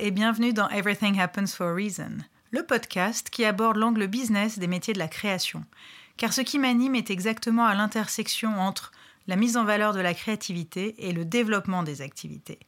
[0.00, 2.18] Et bienvenue dans Everything Happens for a Reason,
[2.52, 5.64] le podcast qui aborde l'angle business des métiers de la création.
[6.16, 8.92] Car ce qui m'anime est exactement à l'intersection entre
[9.26, 12.60] la mise en valeur de la créativité et le développement des activités.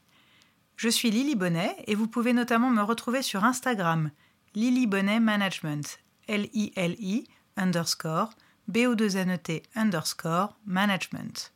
[0.75, 4.11] Je suis Lily Bonnet et vous pouvez notamment me retrouver sur Instagram,
[4.53, 8.31] Lily Bonnet Management, L-I-L-I underscore
[8.67, 11.53] B-O-2-N-E-T underscore management.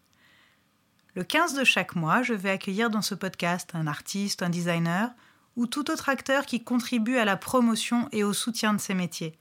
[1.15, 5.09] Le 15 de chaque mois, je vais accueillir dans ce podcast un artiste, un designer
[5.55, 9.37] ou tout autre acteur qui contribue à la promotion et au soutien de ces métiers.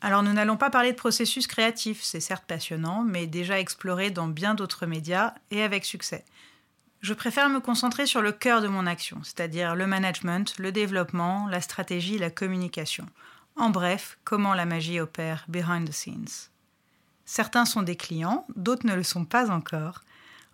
[0.00, 4.28] Alors nous n'allons pas parler de processus créatif, c'est certes passionnant, mais déjà exploré dans
[4.28, 6.24] bien d'autres médias et avec succès.
[7.00, 11.46] Je préfère me concentrer sur le cœur de mon action, c'est-à-dire le management, le développement,
[11.48, 13.06] la stratégie, la communication.
[13.56, 16.50] En bref, comment la magie opère behind the scenes.
[17.24, 20.02] Certains sont des clients, d'autres ne le sont pas encore.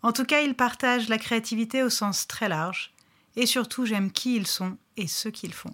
[0.03, 2.93] En tout cas, ils partagent la créativité au sens très large.
[3.37, 5.73] Et surtout, j'aime qui ils sont et ce qu'ils font.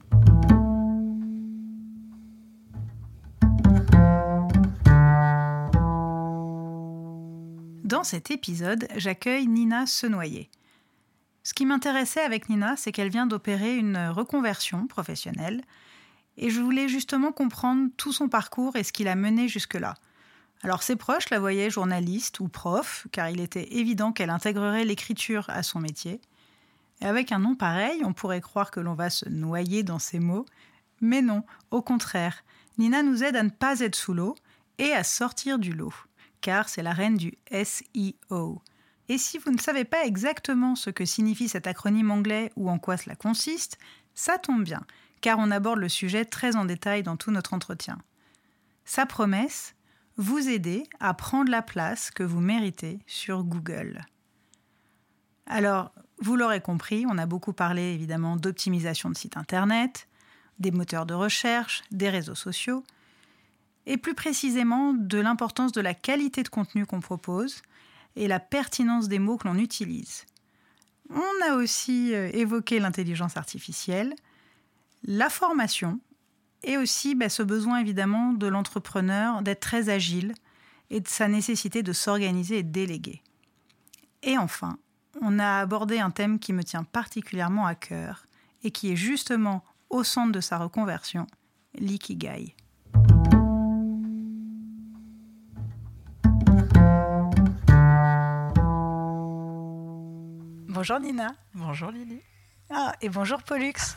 [7.85, 10.51] Dans cet épisode, j'accueille Nina Senoyer.
[11.43, 15.63] Ce qui m'intéressait avec Nina, c'est qu'elle vient d'opérer une reconversion professionnelle,
[16.37, 19.95] et je voulais justement comprendre tout son parcours et ce qui l'a mené jusque-là.
[20.63, 25.47] Alors ses proches la voyaient journaliste ou prof, car il était évident qu'elle intégrerait l'écriture
[25.49, 26.21] à son métier.
[27.01, 30.19] Et avec un nom pareil, on pourrait croire que l'on va se noyer dans ses
[30.19, 30.47] mots,
[31.01, 32.45] mais non, au contraire,
[32.77, 34.35] Nina nous aide à ne pas être sous l'eau
[34.79, 35.95] et à sortir du lot,
[36.41, 38.63] car c'est la reine du SEO.
[39.09, 42.79] Et si vous ne savez pas exactement ce que signifie cet acronyme anglais ou en
[42.79, 43.79] quoi cela consiste,
[44.15, 44.85] ça tombe bien,
[45.21, 47.99] car on aborde le sujet très en détail dans tout notre entretien.
[48.85, 49.75] Sa promesse,
[50.17, 54.05] vous aider à prendre la place que vous méritez sur Google.
[55.47, 60.09] Alors, vous l'aurez compris, on a beaucoup parlé évidemment d'optimisation de sites Internet,
[60.59, 62.83] des moteurs de recherche, des réseaux sociaux,
[63.87, 67.63] et plus précisément de l'importance de la qualité de contenu qu'on propose
[68.17, 70.27] et la pertinence des mots que l'on utilise.
[71.11, 74.15] On a aussi euh, évoqué l'intelligence artificielle,
[75.05, 76.01] la formation
[76.65, 80.35] et aussi bah, ce besoin évidemment de l'entrepreneur d'être très agile
[80.91, 83.23] et de sa nécessité de s'organiser et de déléguer.
[84.23, 84.79] Et enfin,
[85.23, 88.27] on a abordé un thème qui me tient particulièrement à cœur
[88.63, 91.27] et qui est justement au centre de sa reconversion,
[91.75, 92.55] l'ikigai.
[100.69, 101.35] Bonjour Nina.
[101.55, 102.21] Bonjour Lily.
[102.71, 103.73] Ah, et bonjour Pollux.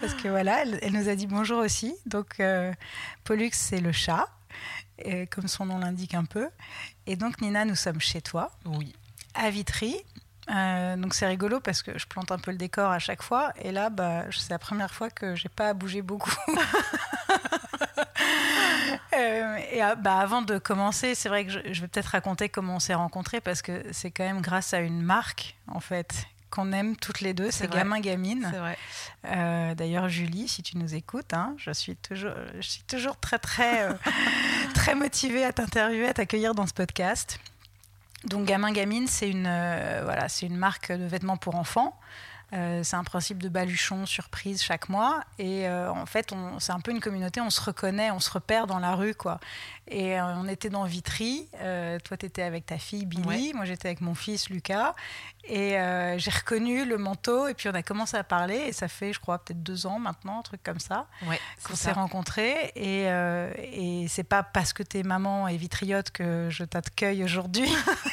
[0.00, 1.94] Parce que voilà, elle, nous a dit bonjour aussi.
[2.06, 2.72] Donc, euh,
[3.24, 4.26] Pollux, c'est le chat,
[5.30, 6.48] comme son nom l'indique un peu.
[7.06, 8.50] Et donc, Nina, nous sommes chez toi.
[8.64, 8.94] Oui.
[9.34, 9.96] À Vitry.
[10.54, 13.52] Euh, donc c'est rigolo parce que je plante un peu le décor à chaque fois
[13.60, 16.34] et là bah, c'est la première fois que j'ai pas à bouger beaucoup.
[19.16, 22.76] Euh, et bah, avant de commencer, c'est vrai que je, je vais peut-être raconter comment
[22.76, 26.72] on s'est rencontrés parce que c'est quand même grâce à une marque en fait qu'on
[26.72, 28.48] aime toutes les deux, c'est Gamin Gamine.
[28.50, 28.78] C'est vrai.
[29.26, 33.38] Euh, d'ailleurs, Julie, si tu nous écoutes, hein, je, suis toujours, je suis toujours très,
[33.38, 33.92] très, euh,
[34.86, 37.40] très motivée à t'interviewer, à t'accueillir dans ce podcast.
[38.22, 41.98] Donc, Gamin Gamine, c'est une, euh, voilà, c'est une marque de vêtements pour enfants.
[42.52, 45.24] c'est un principe de baluchon surprise chaque mois.
[45.40, 48.78] Et en fait, c'est un peu une communauté, on se reconnaît, on se repère dans
[48.78, 49.16] la rue.
[49.16, 49.40] quoi.
[49.88, 51.48] Et on était dans Vitry.
[52.04, 53.54] toi, tu étais avec ta fille Billy.
[53.54, 54.94] Moi, j'étais avec mon fils Lucas.
[55.48, 58.88] Et euh, j'ai reconnu le manteau et puis on a commencé à parler et ça
[58.88, 62.72] fait, je crois, peut-être deux ans maintenant, un truc comme ça, ouais, qu'on s'est rencontrés.
[62.74, 67.68] Et, euh, et c'est pas parce que t'es maman et vitriote que je t'accueille aujourd'hui,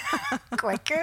[0.59, 0.93] quoique,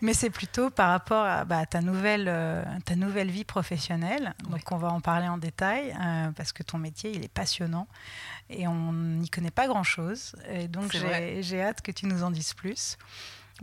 [0.00, 4.34] mais c'est plutôt par rapport à bah, ta, nouvelle, euh, ta nouvelle vie professionnelle.
[4.48, 7.88] Donc on va en parler en détail euh, parce que ton métier, il est passionnant
[8.48, 10.36] et on n'y connaît pas grand-chose.
[10.50, 12.96] Et donc j'ai hâte que tu nous en dises plus.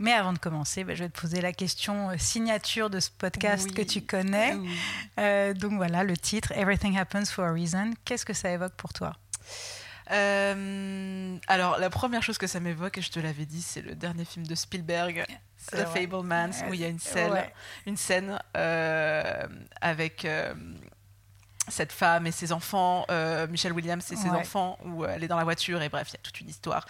[0.00, 3.10] Mais avant de commencer, bah, je vais te poser la question euh, signature de ce
[3.10, 4.56] podcast que tu connais.
[5.18, 7.90] Euh, donc voilà, le titre Everything Happens for a Reason.
[8.06, 9.14] Qu'est-ce que ça évoque pour toi?
[10.10, 13.94] Euh, alors, la première chose que ça m'évoque, et je te l'avais dit, c'est le
[13.94, 15.26] dernier film de Spielberg,
[15.70, 17.38] The Fablemans, où il y a une scène,
[17.84, 18.38] une scène
[19.82, 20.26] avec
[21.70, 25.28] cette femme et ses enfants, euh, Michelle Williams et ses enfants, où euh, elle est
[25.28, 26.86] dans la voiture et bref, il y a toute une histoire.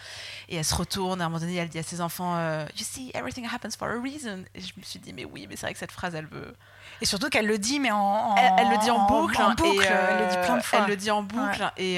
[0.48, 2.84] Et elle se retourne, à un moment donné, elle dit à ses enfants euh, You
[2.84, 4.44] see, everything happens for a reason.
[4.54, 6.54] Et je me suis dit, mais oui, mais c'est vrai que cette phrase, elle veut.
[7.00, 8.34] Et surtout qu'elle le dit, mais en.
[8.36, 9.40] elle, le dit en boucle.
[9.40, 10.80] En, boucle, elle le dit plein de fois.
[10.80, 11.70] Elle le dit en boucle.
[11.76, 11.96] Et,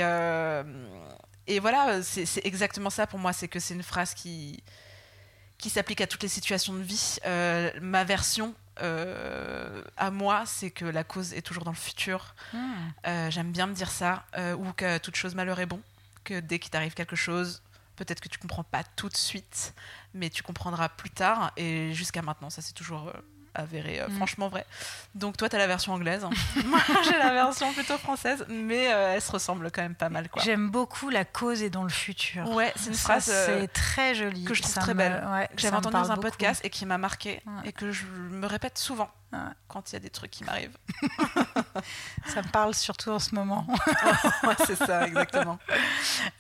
[1.46, 4.62] et voilà, c'est exactement ça pour moi, c'est que c'est une phrase qui
[5.58, 7.18] qui s'applique à toutes les situations de vie.
[7.80, 12.34] ma version à moi, c'est que la cause est toujours dans le futur.
[12.52, 13.28] Hmm.
[13.30, 14.24] J'aime bien me dire ça,
[14.58, 15.80] ou que toute chose malheur est bon,
[16.24, 17.62] que dès qu'il t'arrive quelque chose,
[17.96, 19.74] peut-être que tu comprends pas tout de suite,
[20.14, 21.52] mais tu comprendras plus tard.
[21.56, 23.12] Et jusqu'à maintenant, ça c'est toujours
[23.54, 24.16] avéré euh, mm.
[24.16, 24.64] franchement vrai.
[25.14, 26.24] Donc toi, tu as la version anglaise.
[26.64, 30.28] Moi, j'ai la version plutôt française, mais euh, elle se ressemble quand même pas mal.
[30.42, 32.48] J'aime beaucoup la cause est dans le futur.
[32.50, 34.44] Ouais, c'est une phrase euh, c'est très jolie.
[34.44, 35.22] Que je trouve très belle.
[35.54, 38.78] que j'avais entendu dans un podcast et qui m'a marqué et que je me répète
[38.78, 39.10] souvent
[39.68, 40.76] quand il y a des trucs qui m'arrivent.
[42.26, 43.66] ça me parle surtout en ce moment.
[44.66, 45.58] c'est ça, exactement.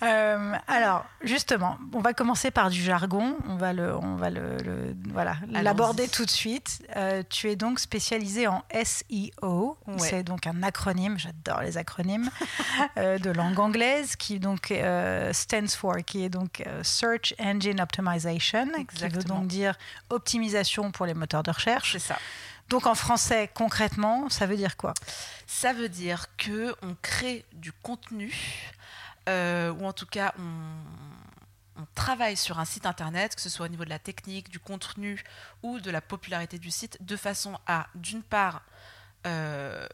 [0.02, 3.36] Euh, alors, justement, on va commencer par du jargon.
[3.48, 6.86] On va le, on va le, voilà, l'aborder tout de suite.
[6.96, 9.78] Euh, tu es donc spécialisé en SEO.
[9.98, 11.18] C'est donc un acronyme.
[11.18, 12.28] J'adore les acronymes
[12.98, 14.72] euh, de langue anglaise qui donc
[15.32, 19.76] stands for, qui est donc Search Engine Optimization, qui veut donc dire
[20.10, 21.92] optimisation pour les moteurs de recherche.
[21.92, 22.18] C'est ça.
[22.68, 24.94] Donc en français, concrètement, ça veut dire quoi?
[25.46, 28.34] Ça veut dire que on crée du contenu,
[29.28, 33.68] euh, ou en tout cas on, travaille sur un site internet, que ce soit au
[33.68, 35.22] niveau de la technique, du contenu
[35.62, 38.62] ou de la popularité du site, de façon à, d'une part,
[39.26, 39.86] euh,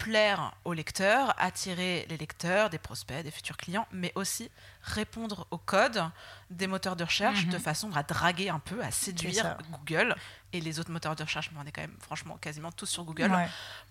[0.00, 4.50] plaire aux lecteurs, attirer les lecteurs, des prospects, des futurs clients, mais aussi
[4.82, 6.02] répondre aux codes
[6.48, 7.52] des moteurs de recherche mhm.
[7.52, 10.16] de façon à draguer un peu, à séduire Google.
[10.54, 13.04] Et les autres moteurs de recherche, mais on est quand même franchement quasiment tous sur
[13.04, 13.30] Google,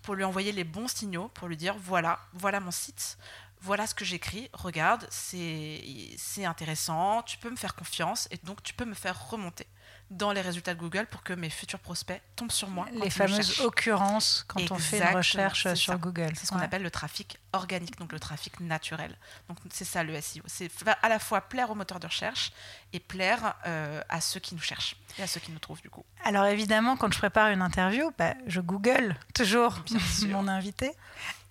[0.02, 3.16] pour lui envoyer les bons signaux, pour lui dire voilà, voilà mon site,
[3.62, 8.74] voilà ce que j'écris, regarde, c'est intéressant, tu peux me faire confiance et donc tu
[8.74, 9.66] peux me faire remonter
[10.10, 12.86] dans les résultats de Google pour que mes futurs prospects tombent sur moi.
[12.92, 16.32] Les fameuses occurrences quand on fait une recherche sur Google.
[16.34, 19.16] C'est ce qu'on appelle le trafic organique, donc le trafic naturel.
[19.48, 20.42] Donc c'est ça le SEO.
[20.46, 20.70] C'est
[21.02, 22.52] à la fois plaire aux moteurs de recherche
[22.92, 25.90] et plaire euh, à ceux qui nous cherchent et à ceux qui nous trouvent du
[25.90, 26.04] coup.
[26.24, 29.82] Alors évidemment, quand je prépare une interview, bah, je Google toujours
[30.28, 30.92] mon invité.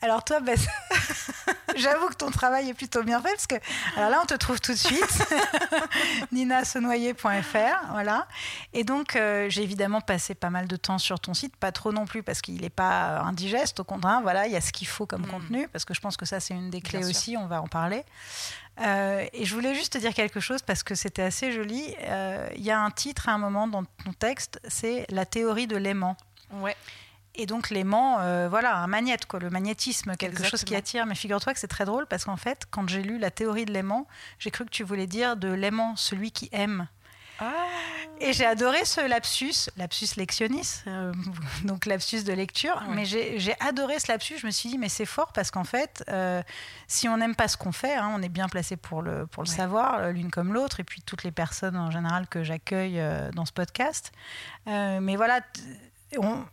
[0.02, 0.40] Alors toi,
[1.76, 3.56] j'avoue que ton travail est plutôt bien fait parce que
[3.98, 5.28] alors là, on te trouve tout de suite,
[6.32, 8.28] ninasenoyer.fr, voilà.
[8.74, 11.92] Et donc, euh, j'ai évidemment passé pas mal de temps sur ton site, pas trop
[11.92, 14.88] non plus parce qu'il n'est pas indigeste, au contraire, voilà, il y a ce qu'il
[14.88, 15.32] faut comme mm.
[15.32, 17.68] contenu parce que je pense que ça, c'est une des clés aussi, on va en
[17.68, 18.06] parler.
[18.82, 21.94] Euh, et je voulais juste te dire quelque chose parce que c'était assez joli.
[22.04, 25.68] Euh, il y a un titre à un moment dans ton texte, c'est la théorie
[25.68, 26.16] de l'aimant.
[26.54, 26.76] Ouais.
[27.36, 31.06] Et donc l'aimant, euh, voilà, un magnète, quoi, le magnétisme, quelque chose qui attire.
[31.06, 33.72] Mais figure-toi que c'est très drôle parce qu'en fait, quand j'ai lu la théorie de
[33.72, 34.08] l'aimant,
[34.40, 36.88] j'ai cru que tu voulais dire de l'aimant, celui qui aime.
[37.40, 37.54] Ah.
[38.20, 41.14] Et j'ai adoré ce lapsus, lapsus lectionis, euh,
[41.64, 42.84] donc lapsus de lecture.
[42.90, 44.40] Mais j'ai adoré ce lapsus.
[44.40, 46.42] Je me suis dit, mais c'est fort parce qu'en fait, euh,
[46.88, 49.44] si on n'aime pas ce qu'on fait, hein, on est bien placé pour le, pour
[49.44, 53.02] le savoir, l'une comme l'autre, et puis toutes les personnes en général que j'accueille
[53.34, 54.12] dans ce podcast.
[54.66, 55.40] mais voilà,
[56.18, 56.44] on,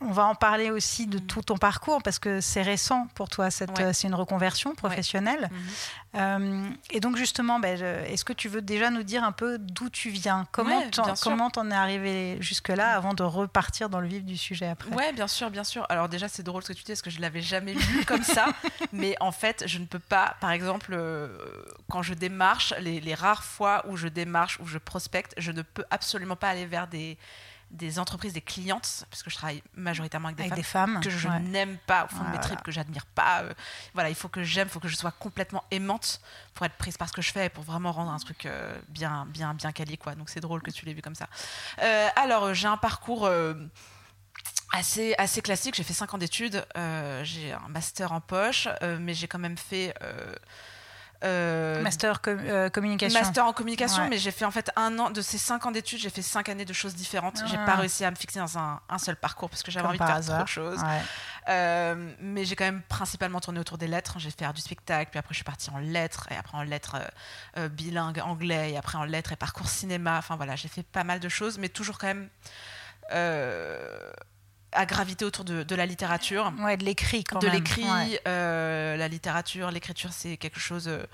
[0.00, 3.50] on va en parler aussi de tout ton parcours parce que c'est récent pour toi,
[3.50, 3.66] c'est
[4.04, 5.48] une reconversion professionnelle.
[6.14, 9.88] Euh, et donc justement, ben, est-ce que tu veux déjà nous dire un peu d'où
[9.88, 10.46] tu viens?
[10.52, 10.82] Comment
[11.22, 14.90] comment t'en es arrivé jusque-là avant de repartir dans le vif du sujet après?
[14.94, 15.86] Ouais, bien sûr, bien sûr.
[15.88, 18.22] Alors déjà, c'est drôle ce que tu dis parce que je l'avais jamais vu comme
[18.22, 18.46] ça.
[18.92, 21.28] Mais en fait, je ne peux pas, par exemple, euh,
[21.90, 25.62] quand je démarche, les, les rares fois où je démarche, où je prospecte, je ne
[25.62, 27.18] peux absolument pas aller vers des
[27.70, 31.76] des entreprises, des clientes, parce que je travaille majoritairement avec des, femmes, que je n'aime
[31.86, 33.42] pas au fond de mes tripes, que j'admire pas.
[33.42, 33.54] Euh,
[33.94, 36.20] voilà, il faut que j'aime, il faut que je sois complètement aimante
[36.54, 38.76] pour être prise par ce que je fais et pour vraiment rendre un truc euh,
[38.88, 40.14] bien, bien, bien quali, quoi.
[40.14, 41.28] Donc c'est drôle que tu l'aies vu comme ça.
[41.82, 43.28] Euh, alors, j'ai un parcours
[44.72, 45.74] assez, assez classique.
[45.74, 46.64] J'ai fait 5 ans d'études,
[47.22, 48.68] j'ai un master en poche,
[49.00, 49.92] mais j'ai quand même fait
[51.24, 53.18] euh, master euh, communication.
[53.18, 55.98] Master en communication, mais j'ai fait en fait un an de ces cinq ans d'études,
[55.98, 57.42] j'ai fait cinq années de choses différentes.
[57.46, 57.76] J'ai pas ah.
[57.76, 60.20] réussi à me fixer dans un, un seul parcours parce que j'avais envie de faire
[60.20, 60.80] trop de choses.
[61.48, 64.18] Euh, mais j'ai quand même principalement tourné autour des lettres.
[64.18, 66.96] J'ai fait du spectacle, puis après je suis partie en lettres, et après en lettres
[67.70, 70.18] bilingue anglais, et après en lettres et parcours cinéma.
[70.18, 72.28] Enfin voilà, j'ai fait pas mal de choses, mais toujours quand même
[74.76, 76.52] à graviter autour de, la littérature.
[76.60, 77.84] Ouais, de l'écrit quand de l'écrit,
[78.28, 81.04] euh, la littérature, l'écriture, c'est quelque chose euh,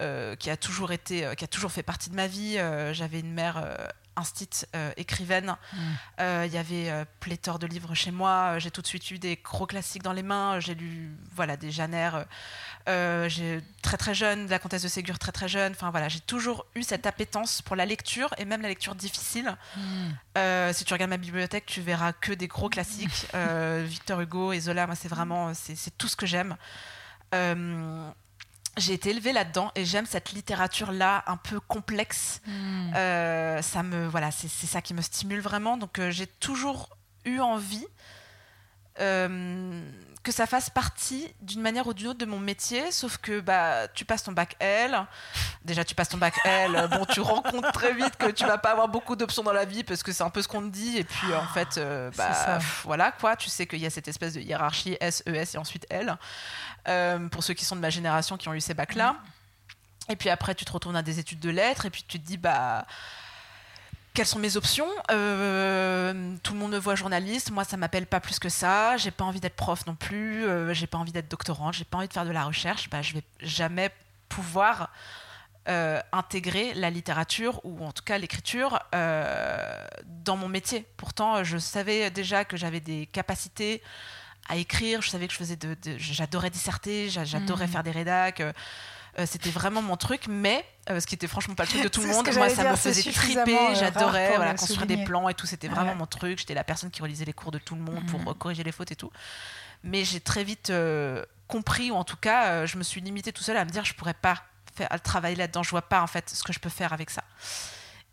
[0.00, 2.58] euh, qui a toujours été, qui a toujours fait partie de ma vie.
[2.92, 3.64] J'avais une mère
[4.16, 4.66] instit
[4.96, 5.56] écrivaine.
[5.72, 6.44] Mm.
[6.44, 8.58] Il y avait pléthore de livres chez moi.
[8.58, 10.60] J'ai tout de suite eu des gros classiques dans les mains.
[10.60, 12.10] J'ai lu voilà des Janer
[12.86, 15.72] euh, j'ai très très jeune, la comtesse de Ségur très très jeune.
[15.72, 19.56] Enfin voilà, j'ai toujours eu cette appétence pour la lecture et même la lecture difficile.
[20.36, 23.26] Euh, si tu regardes ma bibliothèque, tu verras que des gros classiques.
[23.34, 26.56] Euh, Victor Hugo et Zola, moi c'est vraiment c'est tout ce que j'aime.
[28.76, 32.40] J'ai été élevée là-dedans et j'aime cette littérature-là un peu complexe.
[32.46, 32.94] Hmm.
[32.94, 35.76] Euh, ça me, voilà, c'est ça qui me stimule vraiment.
[35.76, 36.90] Donc euh, j'ai toujours
[37.24, 37.86] eu envie
[39.00, 39.82] euh,
[40.22, 43.88] que ça fasse partie d'une manière ou d'une autre de mon métier, sauf que bah
[43.88, 44.98] tu passes ton bac L,
[45.64, 48.70] déjà tu passes ton bac L, bon tu rencontres très vite que tu vas pas
[48.70, 50.96] avoir beaucoup d'options dans la vie parce que c'est un peu ce qu'on te dit.
[50.96, 51.80] Et puis en fait
[52.16, 55.54] bah voilà quoi, tu sais qu'il y a cette espèce de hiérarchie S E S
[55.54, 56.16] et ensuite L
[56.88, 59.16] euh, pour ceux qui sont de ma génération qui ont eu ces bacs là.
[60.08, 62.26] Et puis après tu te retournes à des études de lettres et puis tu te
[62.26, 62.86] dis bah
[64.14, 64.88] quelles sont mes options?
[65.10, 68.96] Euh, Tout le monde me voit journaliste, moi ça m'appelle pas plus que ça.
[68.96, 70.44] J'ai pas envie d'être prof non plus.
[70.44, 71.74] Euh, j'ai pas envie d'être doctorante.
[71.74, 72.88] J'ai pas envie de faire de la recherche.
[72.90, 73.90] Bah, je vais jamais
[74.28, 74.90] pouvoir
[75.68, 80.86] euh, intégrer la littérature ou en tout cas l'écriture dans mon métier.
[80.96, 83.82] Pourtant, je savais déjà que j'avais des capacités
[84.48, 85.02] à écrire.
[85.02, 87.70] Je savais que je faisais de, j'adorais disserter, j'adorais mmh.
[87.70, 88.42] faire des rédacs.
[89.18, 91.88] Euh, c'était vraiment mon truc, mais euh, ce qui était franchement pas le truc de
[91.88, 92.28] tout le monde.
[92.34, 93.56] Moi, ça me faisait triper.
[93.56, 95.46] Euh, j'adorais voilà, construire des plans et tout.
[95.46, 96.38] C'était vraiment mon truc.
[96.38, 98.34] J'étais la personne qui relisait les cours de tout le monde pour mm.
[98.34, 99.12] corriger les fautes et tout.
[99.84, 100.72] Mais j'ai très vite
[101.46, 103.94] compris, ou en tout cas, je me suis limitée tout seul à me dire je
[103.94, 104.42] pourrais pas
[104.74, 105.62] faire, travailler là-dedans.
[105.62, 107.22] Je vois pas en fait ce que je peux faire avec ça.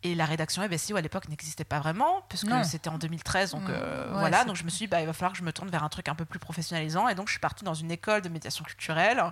[0.03, 3.51] Et la rédaction si à l'époque n'existait pas vraiment, puisque c'était en 2013.
[3.51, 3.73] Donc mm.
[4.13, 5.83] voilà, donc je me suis dit, bah, il va falloir que je me tourne vers
[5.83, 7.07] un truc un peu plus professionnalisant.
[7.07, 9.23] Et donc je suis partie dans une école de médiation culturelle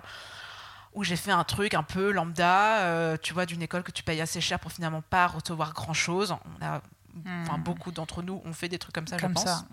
[0.94, 4.02] où j'ai fait un truc un peu lambda, euh, tu vois, d'une école que tu
[4.02, 6.34] payes assez cher pour finalement pas recevoir grand chose.
[6.60, 6.80] On a,
[7.14, 7.62] hmm.
[7.62, 9.44] beaucoup d'entre nous ont fait des trucs comme ça, je pense.
[9.44, 9.64] Ça,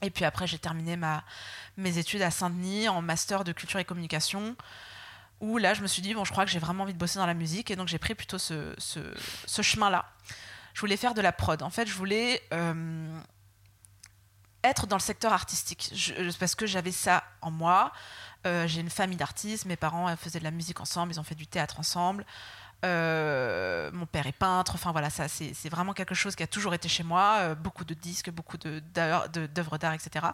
[0.00, 1.22] Et puis après, j'ai terminé ma,
[1.76, 4.56] mes études à Saint-Denis en master de culture et communication,
[5.40, 7.18] où là, je me suis dit, bon, je crois que j'ai vraiment envie de bosser
[7.18, 10.04] dans la musique, et donc j'ai pris plutôt ce, ce, chemin-là.
[10.72, 11.62] Je voulais faire de la prod.
[11.62, 13.20] En fait, je voulais euh,
[14.62, 15.92] être dans le secteur artistique,
[16.38, 17.92] parce que j'avais ça en moi.
[18.46, 21.34] Euh, j'ai une famille d'artistes, mes parents faisaient de la musique ensemble, ils ont fait
[21.34, 22.26] du théâtre ensemble.
[22.84, 26.74] Euh, mon père est peintre, enfin voilà, ça c'est vraiment quelque chose qui a toujours
[26.74, 30.26] été chez moi, beaucoup de disques, beaucoup d'œuvres d'art, etc.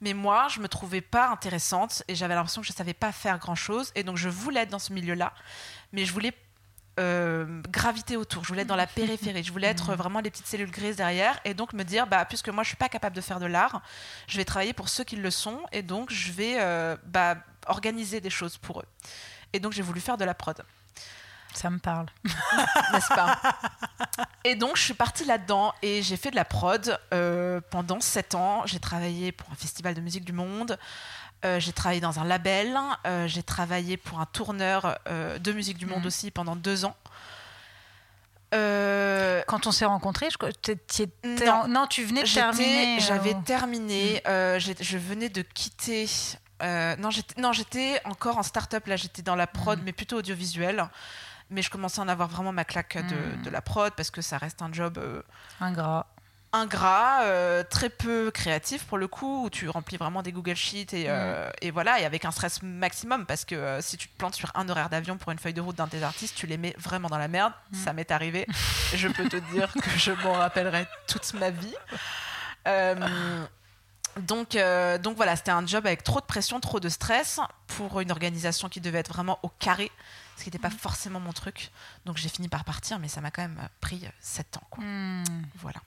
[0.00, 3.38] Mais moi, je me trouvais pas intéressante et j'avais l'impression que je savais pas faire
[3.38, 5.32] grand chose, et donc je voulais être dans ce milieu-là,
[5.92, 6.34] mais je voulais
[7.00, 8.42] euh, graviter autour.
[8.42, 9.42] Je voulais être dans la périphérie.
[9.42, 11.40] Je voulais être vraiment des petites cellules grises derrière.
[11.44, 13.82] Et donc me dire, bah, puisque moi je suis pas capable de faire de l'art,
[14.26, 15.60] je vais travailler pour ceux qui le sont.
[15.72, 18.86] Et donc je vais euh, bah, organiser des choses pour eux.
[19.54, 20.62] Et donc j'ai voulu faire de la prod.
[21.54, 22.06] Ça me parle.
[22.92, 23.40] N'est-ce pas?
[24.44, 28.34] Et donc, je suis partie là-dedans et j'ai fait de la prod euh, pendant sept
[28.34, 28.62] ans.
[28.66, 30.78] J'ai travaillé pour un festival de musique du monde.
[31.44, 35.76] Euh, j'ai travaillé dans un label, euh, j'ai travaillé pour un tourneur euh, de musique
[35.76, 36.06] du monde mm.
[36.06, 36.96] aussi pendant deux ans.
[38.52, 41.04] Quand on s'est rencontrés, je,
[41.46, 41.66] non.
[41.68, 41.86] non.
[41.86, 43.00] tu venais de terminer.
[43.00, 44.58] J'avais terminé, mm.
[44.80, 46.06] je venais de quitter.
[46.60, 47.10] non,
[47.50, 49.82] j'étais encore en start-up, là j'étais dans la prod, mm.
[49.84, 50.86] mais plutôt audiovisuel.
[51.52, 54.22] Mais je commençais à en avoir vraiment ma claque de, de la prod parce que
[54.22, 54.98] ça reste un job.
[55.60, 56.06] Ingrat
[56.52, 60.94] ingrat, euh, très peu créatif pour le coup, où tu remplis vraiment des Google Sheets
[60.94, 64.34] et, euh, voilà, et avec un stress maximum parce que euh, si tu te plantes
[64.34, 66.58] sur un horaire d'avion pour une feuille de route d'un de tes artistes, tu les
[66.58, 67.52] mets vraiment dans la merde.
[67.70, 67.76] Mm.
[67.76, 68.46] Ça m'est arrivé.
[68.94, 71.74] je peux te dire que je m'en rappellerai toute ma vie.
[74.20, 74.58] donc,
[75.02, 78.68] donc voilà, c'était un job avec trop de pression, trop de stress pour une organisation
[78.68, 79.90] qui devait être vraiment au carré
[80.36, 80.78] ce qui n'était pas mm.
[80.78, 81.70] forcément mon truc.
[82.04, 84.66] Donc j'ai fini par partir, mais ça m'a quand même pris sept ans.
[84.70, 84.84] Quoi.
[84.84, 85.24] Mm.
[85.56, 85.80] Voilà.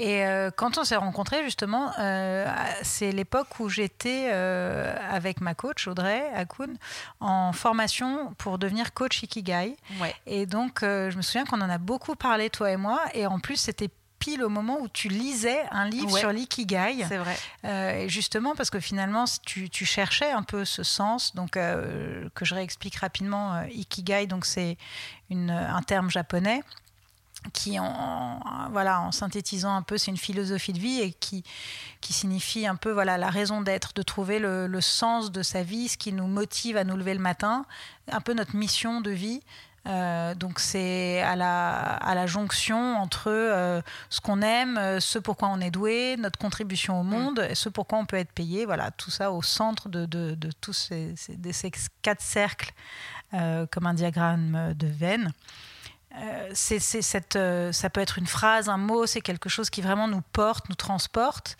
[0.00, 2.46] Et euh, quand on s'est rencontrés, justement, euh,
[2.82, 6.74] c'est l'époque où j'étais euh, avec ma coach, Audrey Akun,
[7.18, 9.76] en formation pour devenir coach Ikigai.
[10.26, 13.00] Et donc, je me souviens qu'on en a beaucoup parlé, toi et moi.
[13.14, 17.04] Et en plus, c'était pile au moment où tu lisais un livre sur l'ikigai.
[17.08, 18.02] C'est vrai.
[18.04, 22.54] et justement, parce que finalement, tu, tu, cherchais un peu ce sens, donc que je
[22.54, 23.62] réexplique rapidement.
[23.70, 24.76] ikigai, donc c'est
[25.30, 26.62] un terme japonais
[27.52, 31.44] qui, en, voilà, en synthétisant un peu, c'est une philosophie de vie et qui,
[32.00, 35.88] qui signifie un peu voilà, la raison d'être, de trouver le, sens de sa vie,
[35.88, 37.64] ce qui nous motive à nous lever le matin,
[38.10, 39.42] un peu notre mission de vie.
[39.86, 43.80] Euh, donc c'est à la, à la jonction entre euh,
[44.10, 47.08] ce qu'on aime, ce pourquoi on est doué, notre contribution au mm.
[47.08, 48.66] monde, et ce pourquoi on peut être payé.
[48.66, 52.72] Voilà, tout ça au centre de, de, de tous ces, ces, quatre cercles,
[53.34, 55.32] euh, comme un diagramme de veine.
[56.16, 59.82] Euh, c'est, cette, euh, ça peut être une phrase, un mot, c'est quelque chose qui
[59.82, 61.56] vraiment nous porte, nous transporte.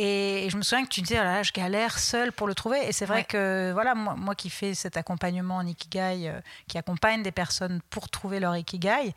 [0.00, 2.86] Et, je me souviens que tu disais, oh là, je galère seule pour le trouver.
[2.86, 6.78] Et c'est vrai que voilà, moi, moi, qui fais cet accompagnement en Ikigai, euh, qui
[6.78, 9.12] accompagne des personnes pour trouver leur Ikigai,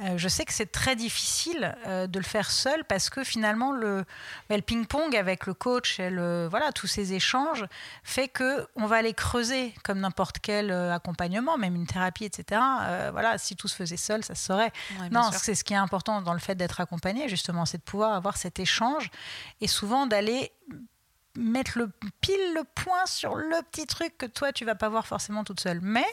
[0.00, 3.70] Euh, je sais que c'est très difficile euh, de le faire seul parce que finalement
[3.70, 4.04] le,
[4.50, 7.64] le ping-pong avec le coach et le, voilà, tous ces échanges
[8.02, 12.60] fait que on va aller creuser comme n'importe quel euh, accompagnement, même une thérapie, etc.
[13.12, 14.72] voilà, si tout se faisait seul, ça se saurait.
[15.12, 18.14] non, c'est ce qui est important dans le fait d'être accompagné, justement, c'est de pouvoir
[18.14, 19.10] avoir cet échange
[19.60, 20.50] et souvent d'aller
[21.36, 25.06] mettre le pile le point sur le petit truc que toi tu vas pas voir
[25.06, 25.80] forcément toute seule.
[25.82, 26.06] Mais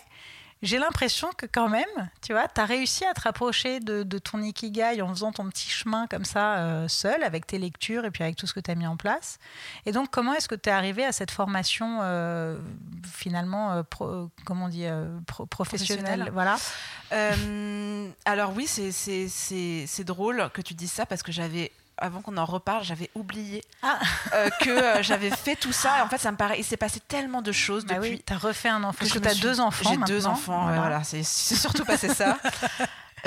[0.62, 4.42] j'ai l'impression que quand même, tu vois, tu as réussi à te rapprocher de, ton
[4.42, 8.24] ikigai en faisant ton petit chemin comme ça, euh, seul, avec tes lectures et puis
[8.24, 9.40] avec tout ce que tu as mis en place.
[9.86, 12.60] Et donc, comment est-ce que tu es arrivé à cette formation euh,
[13.12, 14.86] finalement, euh, comment on dit,
[15.50, 16.58] professionnelle, Voilà.
[18.26, 22.84] alors oui, c'est drôle que tu dises ça parce que j'avais avant qu'on en reparle,
[22.84, 24.00] j'avais oublié ah.
[24.34, 26.00] euh, que euh, j'avais fait tout ça.
[26.00, 28.12] Et en fait, ça me paraît, il s'est passé tellement de choses bah depuis.
[28.12, 29.00] Oui, tu as refait un enfant.
[29.00, 29.90] Parce que tu as deux enfants.
[29.90, 30.66] J'ai deux enfants.
[30.74, 32.38] Voilà, c'est surtout passé ça.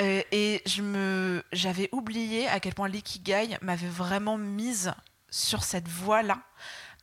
[0.01, 4.93] Euh, et je me, j'avais oublié à quel point l'ikigai m'avait vraiment mise
[5.29, 6.39] sur cette voie-là.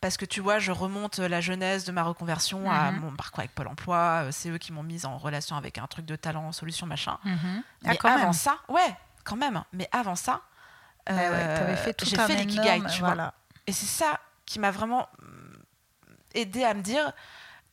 [0.03, 3.01] Parce que tu vois, je remonte la jeunesse de ma reconversion à mhm.
[3.01, 4.27] mon parcours avec Pôle emploi.
[4.31, 7.19] C'est eux qui m'ont mise en relation avec un truc de talent, solution, machin.
[7.25, 7.63] Mhm.
[7.85, 9.63] Mais ah, avant ça, ouais, quand même.
[9.73, 10.43] Mais avant ça,
[11.07, 13.35] bah euh, fait tout j'ai fait l'ikigai, tu vois.
[13.67, 15.09] Et c'est ça qui m'a vraiment
[16.35, 17.13] aidé à me dire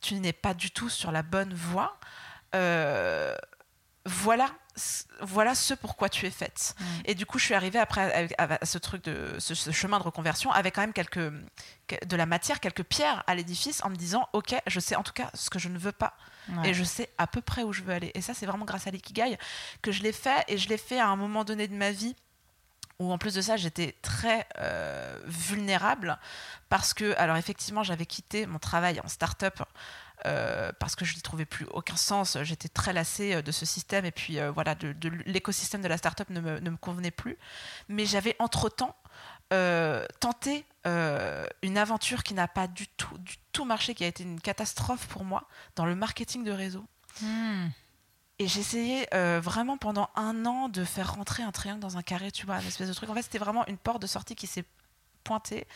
[0.00, 1.98] tu n'es pas du tout sur la bonne voie.
[2.54, 3.36] Euh,
[4.06, 4.50] voilà,
[5.20, 6.74] voilà ce pourquoi tu es faite.
[6.78, 6.84] Mm.
[7.04, 10.50] Et du coup, je suis arrivée après à, ce truc de ce, chemin de reconversion
[10.50, 14.54] avec quand même quelques de la matière, quelques pierres à l'édifice, en me disant ok,
[14.66, 16.14] je sais en tout cas ce que je ne veux pas.
[16.64, 18.10] Et je sais à peu près où je veux aller.
[18.14, 19.38] Et ça, c'est vraiment grâce à l'ikigai
[19.82, 20.44] que je l'ai fait.
[20.48, 22.16] Et je l'ai fait à un moment donné de ma vie
[23.00, 26.18] où en plus de ça, j'étais très euh, vulnérable
[26.68, 29.62] parce que, alors effectivement, j'avais quitté mon travail en start-up
[30.26, 32.36] euh, parce que je n'y trouvais plus aucun sens.
[32.42, 36.28] J'étais très lassée euh, de ce système et puis voilà, de, l'écosystème de la start-up
[36.28, 37.38] ne me, convenait plus.
[37.88, 38.94] Mais j'avais entre-temps
[40.20, 44.40] tenté une aventure qui n'a pas du tout, du tout marché, qui a été une
[44.40, 46.84] catastrophe pour moi dans le marketing de réseau.
[47.20, 47.68] Hmm.
[48.40, 52.32] Et j'essayais euh, vraiment pendant un an de faire rentrer un triangle dans un carré,
[52.32, 53.10] tu vois, une espèce de truc.
[53.10, 54.64] En fait, c'était vraiment une porte de sortie qui s'est
[55.24, 55.66] pointée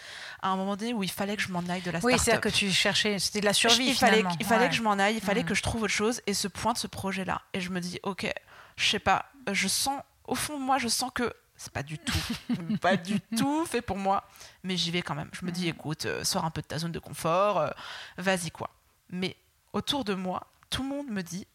[0.41, 2.05] à un moment donné où il fallait que je m'en aille de la start-up.
[2.05, 3.89] Oui, c'est-à-dire que tu cherchais, c'était de la survie.
[3.89, 5.47] Il fallait, il fallait que je m'en aille, il fallait mm.
[5.47, 7.43] que je trouve autre chose et se pointe ce projet-là.
[7.53, 8.33] Et je me dis, ok,
[8.77, 11.99] je sais pas, je sens, au fond de moi, je sens que c'est pas du
[11.99, 12.19] tout,
[12.81, 14.27] pas du tout fait pour moi,
[14.63, 15.29] mais j'y vais quand même.
[15.39, 15.69] Je me dis, mm.
[15.69, 17.71] écoute, euh, sors un peu de ta zone de confort, euh,
[18.17, 18.71] vas-y quoi.
[19.11, 19.37] Mais
[19.75, 21.47] autour de moi, tout le monde me dit,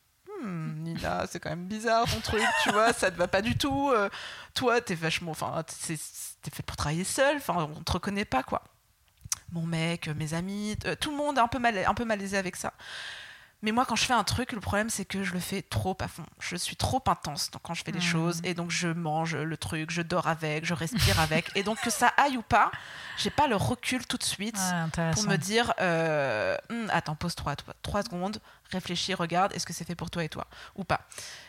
[0.41, 3.57] Hmm, Nina, c'est quand même bizarre ton truc, tu vois, ça te va pas du
[3.57, 3.89] tout.
[3.91, 4.09] Euh,
[4.53, 5.97] toi, t'es vachement, enfin, t'es
[6.51, 8.63] fait pour travailler seul, enfin, on te reconnaît pas, quoi.
[9.51, 11.41] Mon mec, mes amis, euh, tout le monde est
[11.85, 12.73] un peu malaisé avec ça.
[13.61, 15.97] Mais moi, quand je fais un truc, le problème, c'est que je le fais trop
[15.99, 16.25] à fond.
[16.39, 18.01] Je suis trop intense quand je fais des hmm.
[18.01, 18.41] choses.
[18.45, 21.51] Et donc, je mange le truc, je dors avec, je respire avec.
[21.55, 22.71] Et donc, que ça aille ou pas,
[23.17, 24.59] j'ai pas le recul tout de suite
[25.13, 28.39] pour me dire euh, hmm, attends, pose trois, trois secondes,
[28.71, 31.01] réfléchis, regarde, est-ce que c'est fait pour toi et toi ou pas.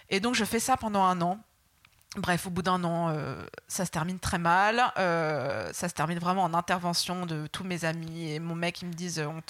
[0.08, 1.38] Et donc, je fais ça pendant un an.
[2.16, 4.92] Bref, au bout d'un an, euh, ça se termine très mal.
[4.98, 8.88] Euh, ça se termine vraiment en intervention de tous mes amis et mon mec, ils
[8.88, 9.40] me disent on,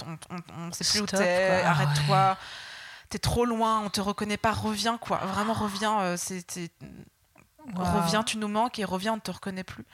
[0.58, 2.36] on, sait plus où t'es, arrête-toi,
[3.08, 6.16] t'es trop loin, on te reconnaît pas, reviens quoi, vraiment reviens, euh,
[7.76, 9.86] reviens, tu nous manques et reviens, on ne te reconnaît plus.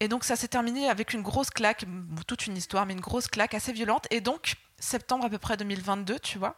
[0.00, 1.84] Et donc ça s'est terminé avec une grosse claque,
[2.26, 4.08] toute une histoire, mais une grosse claque assez violente.
[4.10, 6.56] Et donc septembre à peu près 2022, tu vois,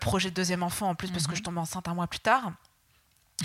[0.00, 1.36] projet de deuxième enfant en plus parce que mhm.
[1.36, 2.50] je tombe enceinte un mois plus tard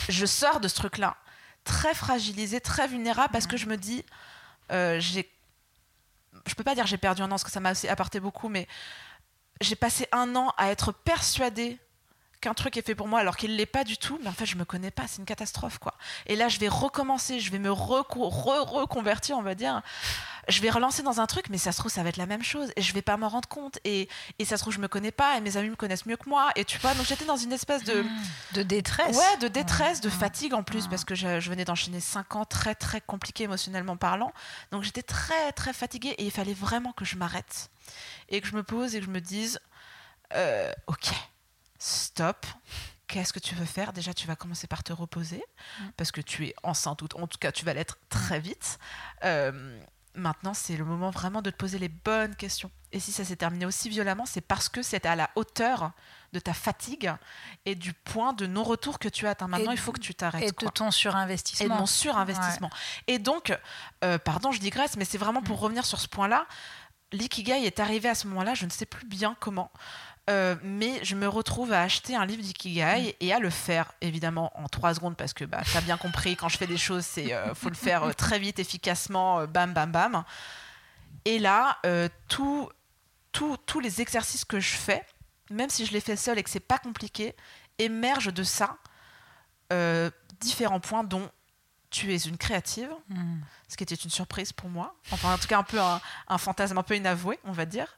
[0.10, 1.18] je sors de ce truc-là
[1.64, 4.04] très fragilisé, très vulnérable, parce que je me dis,
[4.72, 5.30] euh, j'ai,
[6.48, 8.50] je peux pas dire j'ai perdu un an, parce que ça m'a aussi apporté beaucoup,
[8.50, 8.68] mais
[9.60, 11.78] j'ai passé un an à être persuadée
[12.42, 14.46] qu'un truc est fait pour moi alors qu'il l'est pas du tout, mais en fait
[14.46, 15.94] je me connais pas, c'est une catastrophe quoi.
[16.26, 19.82] Et là je vais recommencer, je vais me reconvertir, on va dire,
[20.48, 22.44] je vais relancer dans un truc, mais ça se trouve, ça va être la même
[22.44, 22.72] chose.
[22.76, 23.80] Et je vais pas m'en rendre compte.
[23.84, 25.38] Et, et, ça se trouve, je me connais pas.
[25.38, 26.50] Et mes amis me connaissent mieux que moi.
[26.56, 28.02] Et tu vois, donc j'étais dans une espèce de.
[28.02, 28.10] Mmh.
[28.54, 29.16] De détresse.
[29.16, 32.76] Ouais, de détresse, de fatigue en plus, parce que je, venais d'enchaîner 5 ans très,
[32.76, 34.34] très compliqués émotionnellement parlant.
[34.72, 36.16] Donc j'étais très, très fatiguée.
[36.18, 37.70] Et il fallait vraiment que je m'arrête.
[38.30, 39.60] Et que je me pose et que je me dise
[40.34, 41.12] euh, Ok,
[41.82, 42.46] stop
[43.08, 43.92] qu'est-ce que tu veux faire?
[43.92, 45.84] Déjà, tu vas commencer par te reposer, mmh.
[45.98, 48.80] parce que tu es enceinte, ou en tout cas, tu vas l'être très vite.
[49.26, 49.82] Euh,
[50.14, 52.70] Maintenant, c'est le moment vraiment de te poser les bonnes questions.
[52.92, 55.92] Et si ça s'est terminé aussi violemment, c'est parce que c'était à la hauteur
[56.34, 57.14] de ta fatigue
[57.66, 59.48] et du point de non-retour que tu as atteint.
[59.48, 60.44] Maintenant, il faut que tu t'arrêtes.
[60.44, 61.66] Et de ton surinvestissement.
[61.66, 62.70] Et de mon surinvestissement.
[63.08, 63.58] Et donc,
[64.04, 65.64] euh, pardon, je digresse, mais c'est vraiment pour mm.
[65.64, 66.46] revenir sur ce point-là.
[67.14, 69.72] L'ikigai est arrivé à ce moment-là, je ne sais plus bien comment.
[70.30, 74.52] Euh, mais je me retrouve à acheter un livre d'ikigai et à le faire évidemment
[74.56, 77.04] en trois secondes parce que bah, tu as bien compris quand je fais des choses
[77.04, 80.24] c'est euh, faut le faire euh, très vite efficacement bam bam bam
[81.26, 81.80] et là
[82.28, 82.70] tous
[83.82, 85.04] les exercices que je fais
[85.50, 87.36] même si je les fais seul et que c'est pas compliqué
[87.80, 88.78] émergent de ça
[90.40, 91.30] différents points dont
[91.90, 93.40] tu es une créative, hmm.
[93.68, 96.78] ce qui était une surprise pour moi, enfin en tout cas un peu un, fantasme
[96.78, 97.98] un peu inavoué, on va dire.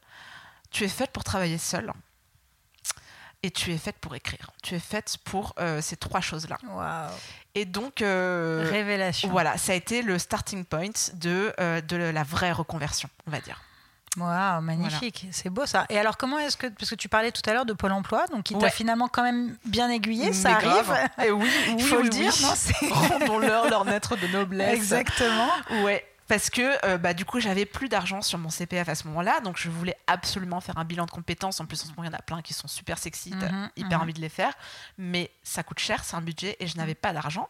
[0.71, 1.93] Tu es faite pour travailler seule
[3.43, 4.51] et tu es faite pour écrire.
[4.63, 6.57] Tu es faite pour euh, ces trois choses-là.
[7.55, 9.29] Et donc, euh, révélation.
[9.29, 13.41] Voilà, ça a été le starting point de, euh, de la vraie reconversion, on va
[13.41, 13.61] dire.
[14.17, 15.85] Waouh, magnifique, c'est beau ça.
[15.89, 18.27] Et alors comment est-ce que, parce que tu parlais tout à l'heure de Pôle Emploi,
[18.27, 20.93] donc il t'a finalement quand même bien aiguillé, ça arrive.
[21.25, 22.31] Et oui, il faut le dire,
[22.91, 24.75] rendons-leur leur maître de noblesse.
[24.75, 25.49] Exactement.
[25.83, 26.05] Ouais.
[26.33, 29.39] Parce que euh, bah, du coup, j'avais plus d'argent sur mon CPF à ce moment-là,
[29.41, 31.59] donc je voulais absolument faire un bilan de compétences.
[31.59, 33.69] En plus, en ce moment, il y en a plein qui sont super sexy, mhm,
[33.75, 34.03] hyper mhm.
[34.03, 34.51] envie de les faire,
[34.97, 37.47] mais ça coûte cher, c'est un budget et je n'avais pas d'argent.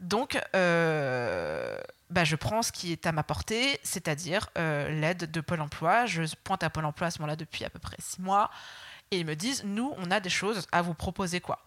[0.00, 1.78] Donc, euh,
[2.10, 6.04] bah, je prends ce qui est à ma portée, c'est-à-dire euh, l'aide de Pôle emploi.
[6.04, 8.50] Je pointe à Pôle emploi à ce moment-là depuis à peu près six mois.
[9.10, 11.40] Et ils me disent, nous, on a des choses à vous proposer.
[11.40, 11.60] quoi.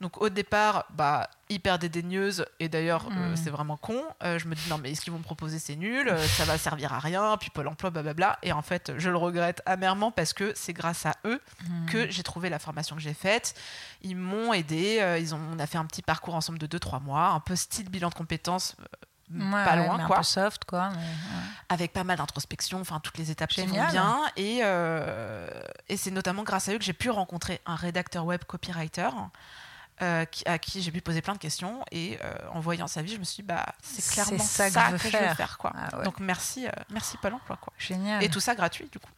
[0.00, 3.36] Donc au départ, bah, hyper dédaigneuse, et d'ailleurs euh, mm.
[3.36, 6.12] c'est vraiment con, je me dis non mais ce qu'ils vont me proposer c'est nul,
[6.36, 8.38] ça va servir à rien, puis Pôle emploi, blablabla.
[8.42, 11.86] Et en fait je le regrette amèrement parce que c'est grâce à eux mm.
[11.86, 13.54] que j'ai trouvé la formation que j'ai faite.
[14.02, 17.28] Ils m'ont aidé, ils ont, on a fait un petit parcours ensemble de 2-3 mois,
[17.28, 18.76] un peu style bilan de compétences
[19.30, 20.16] pas loin, quoi.
[20.16, 20.90] Un peu soft, quoi.
[21.68, 24.20] Avec pas mal d'introspection, enfin toutes les étapes qui vont bien.
[24.36, 25.48] Et, euh,
[25.88, 29.10] et c'est notamment grâce à eux que j'ai pu rencontrer un rédacteur web copywriter
[30.00, 31.84] euh, à qui j'ai pu poser plein de questions.
[31.90, 34.98] Et euh, en voyant sa vie je me suis dit bah c'est clairement ça, que,
[34.98, 35.58] je, veux faire.
[35.58, 35.72] quoi.
[35.74, 37.72] Ah donc merci euh, merci Pôle Emploi quoi.
[37.78, 38.22] Génial.
[38.22, 39.10] Et tout ça gratuit du coup.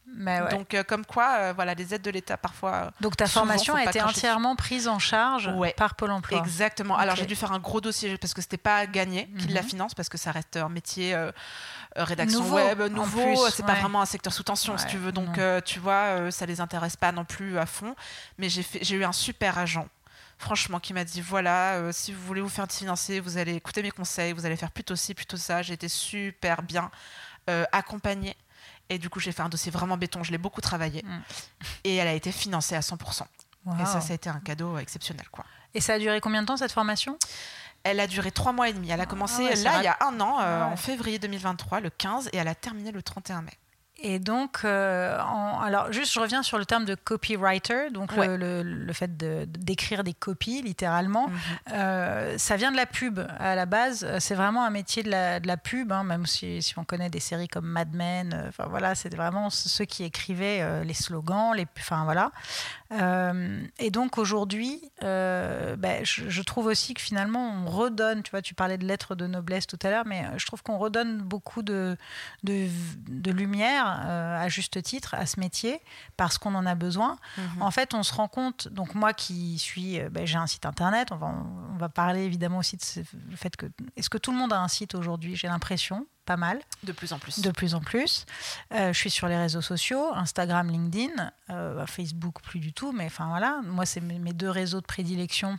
[0.49, 4.55] Donc comme quoi voilà les aides de l'État parfois donc ta formation a été entièrement
[4.55, 6.39] prise en charge par Pôle Emploi.
[6.39, 6.97] Exactement.
[6.97, 9.67] Alors j'ai dû faire un gros dossier parce que c'était pas gagné qu'il la mhm.
[9.67, 11.15] finance parce que ça reste un métier
[11.95, 13.49] rédaction web nouveau.
[13.49, 15.11] c'est pas vraiment un secteur sous tension si tu veux.
[15.11, 17.95] Donc tu vois ça les intéresse pas non plus à fond.
[18.39, 19.87] Mais j'ai eu un super agent
[20.41, 23.81] franchement, qui m'a dit voilà, euh, si vous voulez vous faire financer, vous allez écouter
[23.81, 25.61] mes conseils, vous allez faire plutôt ci, plutôt ça.
[25.61, 26.91] J'ai été super bien
[27.49, 28.35] euh, accompagnée.
[28.89, 31.03] Et du coup, j'ai fait un dossier vraiment béton, je l'ai beaucoup travaillé.
[31.03, 31.21] Mm.
[31.85, 33.23] Et elle a été financée à 100%.
[33.79, 35.27] Et ça, ça a été un cadeau exceptionnel.
[35.31, 35.45] quoi.
[35.73, 37.17] Et ça a duré combien de temps cette formation?
[37.83, 38.89] Elle a duré trois mois et demi.
[38.89, 41.89] Elle a ah commencé là il y a un an, euh, en février 2023, le
[41.89, 43.53] 15, et elle a terminé le 31 mai.
[44.03, 45.15] Et donc, euh,
[45.61, 50.15] alors juste, je reviens sur le terme de copywriter, donc le, le, fait d'écrire des
[50.15, 51.27] copies, littéralement.
[51.27, 51.39] Mhm.
[51.73, 54.07] Euh, ça vient de la pub à la base.
[54.19, 57.09] C'est vraiment un métier de la, de la pub, hein, même si, si, on connaît
[57.09, 58.33] des séries comme Mad Men.
[58.33, 62.31] Euh, enfin voilà, c'était vraiment ceux qui écrivaient les slogans, les, enfin voilà.
[62.91, 68.23] Et donc aujourd'hui, ben, je, je, trouve aussi que finalement, on redonne.
[68.23, 70.77] Tu vois, tu parlais de lettres de noblesse tout à l'heure, mais je trouve qu'on
[70.77, 71.97] redonne beaucoup de,
[72.43, 72.67] de,
[73.07, 75.81] de lumière euh, à juste titre à ce métier
[76.17, 77.17] parce qu'on en a besoin.
[77.37, 77.61] Mhm.
[77.61, 80.65] En fait, on se rend compte, donc moi qui suis, euh, ben, j'ai un site
[80.65, 81.27] internet, on va,
[81.73, 82.99] on va parler évidemment aussi de ce,
[83.29, 86.37] le fait que, est-ce que tout le monde a un site aujourd'hui J'ai l'impression, pas
[86.37, 86.59] mal.
[86.83, 87.39] De plus en plus.
[87.39, 88.25] De plus en plus.
[88.73, 91.31] Euh, je suis sur les réseaux sociaux, Instagram, LinkedIn,
[91.87, 95.57] Facebook plus du tout, mais enfin voilà, moi c'est mes deux réseaux de prédilection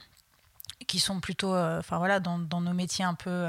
[0.87, 3.47] qui sont plutôt, enfin voilà, dans, dans, nos métiers un peu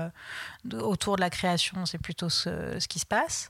[0.72, 3.50] autour de la création, c'est plutôt ce, ce, qui se passe.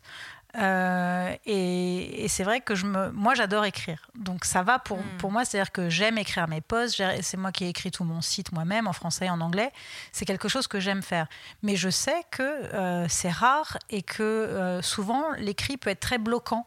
[0.56, 4.08] Euh, et, c'est vrai que je me, moi j'adore écrire.
[4.16, 5.18] Donc ça va pour, hmm.
[5.18, 7.02] pour moi, c'est-à-dire que j'aime écrire mes posts.
[7.22, 9.72] C'est moi qui ai écrit tout mon site moi-même en français et en anglais.
[10.12, 11.28] C'est quelque chose que j'aime faire.
[11.64, 16.18] Mais je sais que euh, c'est rare et que euh, souvent l'écrit peut être très
[16.18, 16.66] bloquant.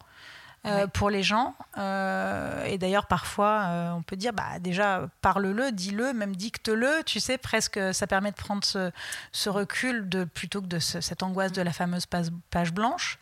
[0.67, 1.55] Euh, pour les gens.
[1.79, 7.03] Euh, et d'ailleurs, parfois, euh, on peut dire, bah, déjà, parle-le, dis-le, même dicte-le.
[7.05, 11.53] Tu sais, presque, ça permet de prendre ce, recul de, plutôt que de cette angoisse
[11.53, 13.19] de la fameuse page, blanche.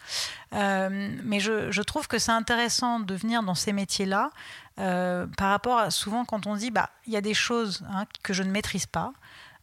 [0.52, 4.30] mais je, trouve que c'est intéressant de venir dans ces métiers-là
[4.76, 8.32] par rapport à souvent quand on dit, bah, il y a des choses hein, que
[8.32, 9.12] je ne maîtrise pas.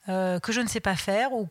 [0.07, 1.47] que je ne sais pas faire ou,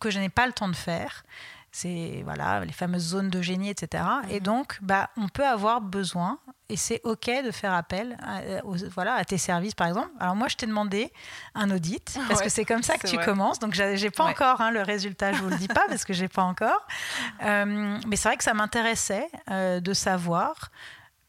[0.00, 1.24] que je n'ai pas le temps de faire
[1.72, 4.04] c'est voilà les fameuses zones de génie, etc.
[4.28, 4.40] Et mhm.
[4.40, 8.60] donc, bah, on peut avoir besoin, et c'est ok de faire appel à, euh,
[8.94, 10.10] voilà à tes services, par exemple.
[10.20, 11.12] Alors moi, je t'ai demandé
[11.54, 13.58] un audit parce que c'est comme ça que tu commences.
[13.58, 16.28] Donc, j'ai pas encore hein, le résultat, je vous le dis pas parce que j'ai
[16.28, 16.86] pas encore.
[17.42, 20.70] Euh, mais c'est vrai que ça m'intéressait euh, de savoir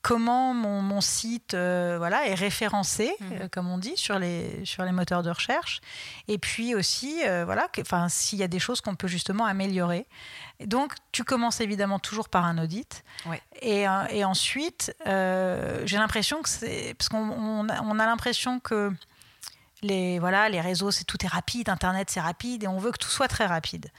[0.04, 3.32] comment mon, site euh, voilà, est référencé, mhm.
[3.32, 5.82] euh, comme on dit, sur les, sur les moteurs de recherche.
[6.28, 7.68] Et puis aussi, voilà,
[8.10, 10.06] s'il y a des choses qu'on peut justement améliorer.
[10.66, 13.04] Donc, tu commences évidemment toujours par un audit.
[13.62, 16.94] Et, et, ensuite, j'ai l'impression que c'est.
[16.98, 18.92] Parce qu'on on a, l'impression que
[19.82, 23.00] les, voilà, les réseaux, c'est tout est rapide, Internet, c'est rapide, et on veut que
[23.00, 23.90] tout soit très rapide.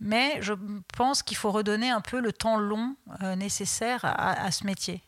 [0.00, 0.54] Mais je
[0.96, 5.02] pense qu'il faut redonner un peu le temps long euh, nécessaire à, ce métier.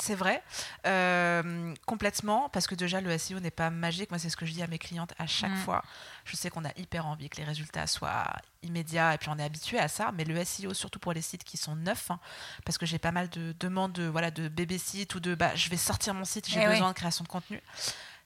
[0.00, 0.42] C'est vrai,
[0.86, 4.10] euh, complètement, parce que déjà le SEO n'est pas magique.
[4.10, 5.56] Moi, c'est ce que je dis à mes clientes à chaque mm.
[5.56, 5.82] fois.
[6.24, 8.26] Je sais qu'on a hyper envie que les résultats soient
[8.62, 10.12] immédiats et puis on est habitué à ça.
[10.12, 12.20] Mais le SEO, surtout pour les sites qui sont neufs, hein,
[12.64, 15.54] parce que j'ai pas mal de demandes de, voilà, de bébé sites ou de bah,
[15.56, 17.60] je vais sortir mon site, j'ai eh besoin de création de contenu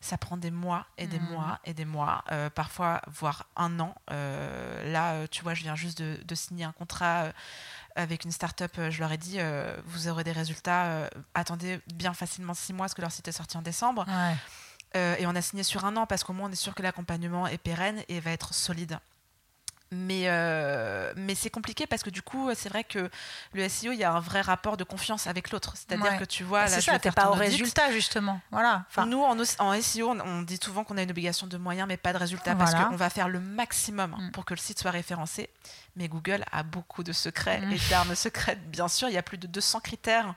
[0.02, 1.30] ça prend des mois et des mmh.
[1.30, 3.94] mois et des mois, euh, parfois voire un an.
[4.10, 7.32] Euh, là, tu vois, je viens juste de, signer un contrat
[7.94, 8.72] avec une start-up.
[8.90, 9.38] Je leur ai dit,
[9.86, 11.08] vous aurez des résultats.
[11.34, 14.06] attendez bien facilement six mois, parce que leur site est sorti en décembre.
[14.94, 17.46] et on a signé sur un an parce qu'au moins on est sûr que l'accompagnement
[17.46, 18.98] est pérenne et va être solide.
[19.92, 23.10] Mais, euh, mais c'est compliqué parce que du coup, c'est vrai que
[23.52, 25.74] le SEO, il y a un vrai rapport de confiance avec l'autre.
[25.76, 28.40] C'est-à-dire que tu vois, là, ça, je pas au résultat justement.
[28.50, 28.84] Voilà.
[28.88, 31.98] Enfin, Nous, en, en SEO, on, dit souvent qu'on a une obligation de moyens, mais
[31.98, 34.30] pas de résultats parce qu'on va faire le maximum mm.
[34.32, 35.50] pour que le site soit référencé.
[35.96, 37.72] Mais Google a beaucoup de secrets mm.
[37.72, 38.70] et d'armes secrètes.
[38.70, 40.34] Bien sûr, il y a plus de 200 critères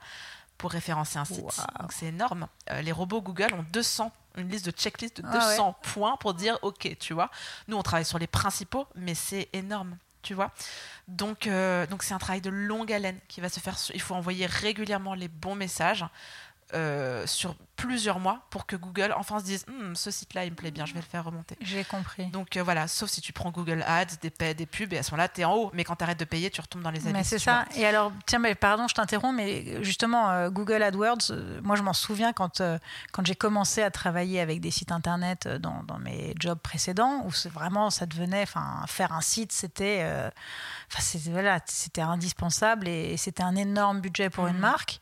[0.58, 1.60] pour référencer un site.
[1.80, 2.46] Donc c'est énorme.
[2.70, 6.34] Euh, les robots Google ont 200 une liste de checklist de 200 ah points pour
[6.34, 7.30] dire ok, tu vois.
[7.68, 10.52] Nous, on travaille sur les principaux, mais c'est énorme, tu vois.
[11.08, 13.76] Donc, euh, donc c'est un travail de longue haleine qui va se faire.
[13.94, 16.04] Il faut envoyer régulièrement les bons messages.
[16.74, 20.56] Euh, sur plusieurs mois pour que Google enfin se dise hmm, ce site-là il me
[20.56, 21.56] plaît bien, je vais le faire remonter.
[21.60, 22.26] J'ai compris.
[22.26, 25.12] Donc euh, voilà, sauf si tu prends Google Ads, des, des pubs et à ce
[25.12, 27.00] moment-là tu es en haut, mais quand tu arrêtes de payer, tu retombes dans les
[27.00, 27.12] abysses.
[27.12, 27.66] Mais c'est ça.
[27.76, 31.30] Et alors, tiens, mais pardon, je t'interromps, mais justement, euh, Google AdWords,
[31.62, 32.60] moi je m'en souviens quand,
[33.12, 37.30] quand j'ai commencé à travailler avec des sites internet dans, dans mes jobs précédents, où
[37.50, 40.04] vraiment ça devenait, enfin, faire un site, c'était
[40.98, 41.60] c'était voilà,
[41.98, 44.60] indispensable et, c'était un énorme budget pour une mmh.
[44.60, 44.98] marque.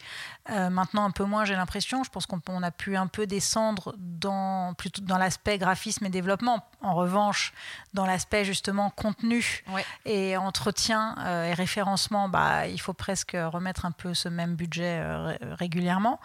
[0.48, 2.02] Maintenant, un peu moins, j'ai l'impression.
[2.02, 6.66] Je pense qu'on a pu un peu descendre dans, plutôt dans l'aspect graphisme et développement.
[6.82, 7.52] En revanche,
[7.94, 9.64] dans l'aspect justement contenu
[10.04, 14.98] et entretien euh, et référencement, bah, il faut presque remettre un peu ce même budget
[15.00, 16.20] euh, régulièrement.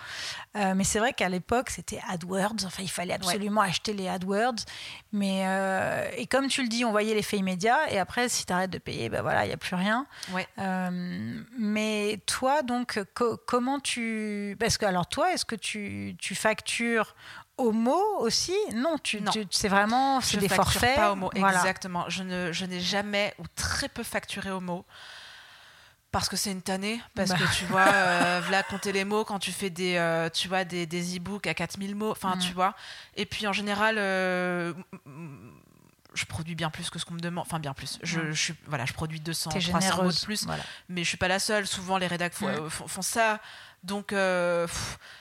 [0.55, 2.65] mais c'est vrai qu'à l'époque, c'était AdWords.
[2.65, 4.65] Enfin, il fallait absolument acheter les AdWords.
[5.11, 5.45] Mais,
[6.17, 7.91] et comme tu le dis, on voyait l'effet immédiat.
[7.91, 10.05] Et après, si tu arrêtes de payer, ben voilà, il n'y a plus rien.
[10.57, 17.15] mais toi, donc, comment tu parce que, alors, toi, est-ce que tu, tu factures
[17.57, 18.55] au mot aussi?
[18.73, 20.95] Non, tu, c'est vraiment c'est des forfaits.
[20.95, 22.05] Pas au mot, exactement.
[22.09, 24.85] Je ne, je n'ai jamais ou très peu facturé au mot.
[26.11, 27.49] Parce que c'est une tannée, parce que bah.
[27.55, 30.87] tu vois, euh, voilà, compter les mots quand tu fais des, euh, tu vois, des,
[30.87, 32.39] des e-books à 4000 mots, enfin, mm.
[32.39, 32.73] tu vois.
[33.15, 34.73] Et puis en général, euh,
[36.15, 37.45] je produis bien plus que ce qu'on me demande.
[37.45, 37.99] Enfin, bien plus.
[38.01, 40.47] Je, je, voilà, je produis 200, 300 mots de plus.
[40.87, 41.67] Mais je suis pas la seule.
[41.67, 42.69] Souvent, les rédacteurs mm.
[42.69, 43.39] font, font, ça.
[43.83, 44.67] Donc, euh,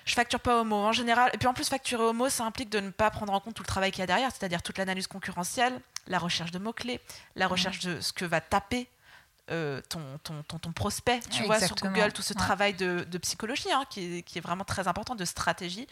[0.04, 1.30] je facture pas au mot en général.
[1.32, 3.54] Et puis en plus, facturer au mot, ça implique de ne pas prendre en compte
[3.54, 7.00] tout le travail qu'il y a derrière, c'est-à-dire toute l'analyse concurrentielle, la recherche de mots-clés,
[7.36, 7.50] la mmh.
[7.50, 8.88] recherche de ce que va taper
[9.50, 13.84] euh, ton, ton, ton, prospect, tu vois, sur Google, tout ce travail de, psychologie hein,
[13.88, 15.86] qui, est, qui, est, vraiment très important, de stratégie,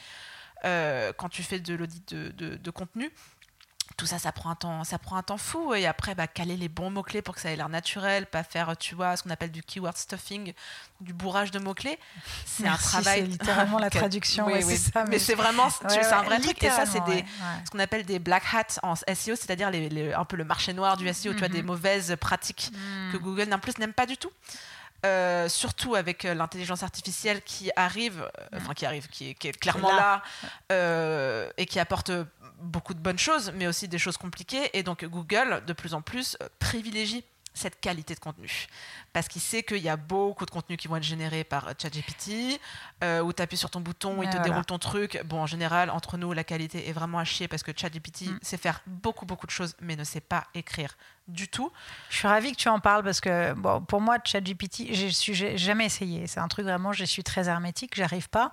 [0.65, 3.11] euh, quand tu fais de l'audit de, de, contenu
[3.97, 5.75] tout ça, ça prend un temps, ça prend un temps fou.
[5.75, 8.77] Et après, bah, caler les bons mots-clés pour que ça ait l'air naturel, pas faire,
[8.77, 10.53] tu vois, ce qu'on appelle du keyword stuffing,
[11.01, 11.99] du bourrage de mots-clés.
[12.45, 13.21] C'est un travail.
[13.21, 14.47] C'est littéralement la traduction.
[14.47, 16.63] oui, Ça, mais, c'est vraiment, c'est un vrai truc.
[16.63, 17.25] Et ça, c'est des,
[17.65, 20.97] ce qu'on appelle des black hats en SEO, c'est-à-dire les, un peu le marché noir
[20.97, 21.69] du SEO, tu vois, des mhm.
[21.69, 23.13] mauvaises pratiques mhm.
[23.13, 24.31] que Google, en plus, n'aime pas du tout.
[25.05, 29.93] Euh, surtout avec euh, l'intelligence artificielle qui arrive, euh, enfin qui arrive, qui est, clairement
[29.93, 30.23] là,
[31.57, 32.11] et qui apporte
[32.61, 34.71] beaucoup de bonnes choses, mais aussi des choses compliquées.
[34.73, 37.25] Et donc Google, de plus en plus, privilégie
[37.57, 38.67] cette qualité de contenu.
[39.13, 42.61] Parce qu'il sait qu'il y a beaucoup de contenus qui vont être générés par ChatGPT,
[43.03, 45.21] euh, où tu appuies sur ton bouton, il te déroule ton truc.
[45.25, 48.39] Bon, en général, entre nous, la qualité est vraiment à chier parce que ChatGPT mm.
[48.43, 50.97] sait faire beaucoup, beaucoup de choses, mais ne sait pas écrire
[51.29, 51.73] du tout.
[52.09, 55.87] Je suis ravie que tu en parles parce que bon, pour moi, ChatGPT, j'ai jamais
[55.87, 56.27] essayé.
[56.29, 58.53] C'est un truc vraiment, je suis très hermétique, j'arrive pas.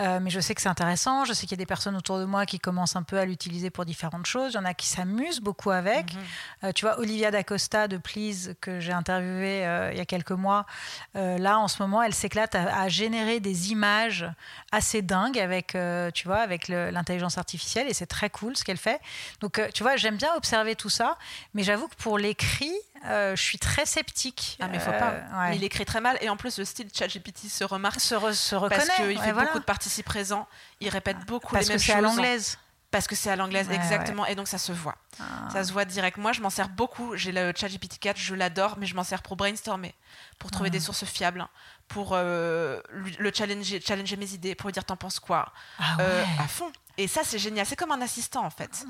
[0.00, 1.24] Euh, mais je sais que c'est intéressant.
[1.24, 3.24] Je sais qu'il y a des personnes autour de moi qui commencent un peu à
[3.24, 4.52] l'utiliser pour différentes choses.
[4.54, 6.14] Il y en a qui s'amusent beaucoup avec.
[6.14, 6.20] Mhm.
[6.64, 10.32] Euh, tu vois, Olivia D'Acosta de Please, que j'ai interviewé euh, il y a quelques
[10.32, 10.66] mois,
[11.14, 14.26] là, en ce moment, elle s'éclate à, à, générer des images
[14.72, 15.76] assez dingues avec,
[16.14, 19.00] tu vois, avec l'intelligence artificielle et c'est très cool ce qu'elle fait.
[19.40, 21.16] Donc, tu vois, j'aime bien observer tout ça,
[21.54, 22.72] mais j'avoue que pour pour l'écrit,
[23.04, 24.56] euh, je suis très sceptique.
[24.62, 25.12] Ah, mais faut pas.
[25.12, 26.16] Euh, il écrit très mal.
[26.22, 28.00] Et en plus, le style ChatGPT se remarque.
[28.00, 28.76] Se, reconnaît.
[28.86, 30.48] Parce qu'il fait beaucoup de participes présents.
[30.80, 31.86] Il répète beaucoup les mêmes choses.
[31.86, 32.58] Parce que c'est à l'anglaise.
[32.90, 34.24] Parce que c'est à l'anglaise, exactement.
[34.24, 34.96] Et donc, ça se voit.
[35.20, 35.50] Ah.
[35.52, 36.16] Ça se voit direct.
[36.16, 37.14] Moi, je m'en sers beaucoup.
[37.14, 39.94] J'ai le ChatGPT 4, je l'adore, mais je m'en sers pour brainstormer,
[40.38, 40.86] pour trouver des ah.
[40.86, 41.46] sources fiables,
[41.88, 42.80] pour euh,
[43.18, 45.52] le challenger, challenger mes idées, pour lui dire t'en penses quoi?
[45.78, 45.98] Ah
[46.38, 46.72] à fond.
[46.96, 47.66] Et ça, c'est génial.
[47.66, 48.86] C'est comme un assistant, en fait.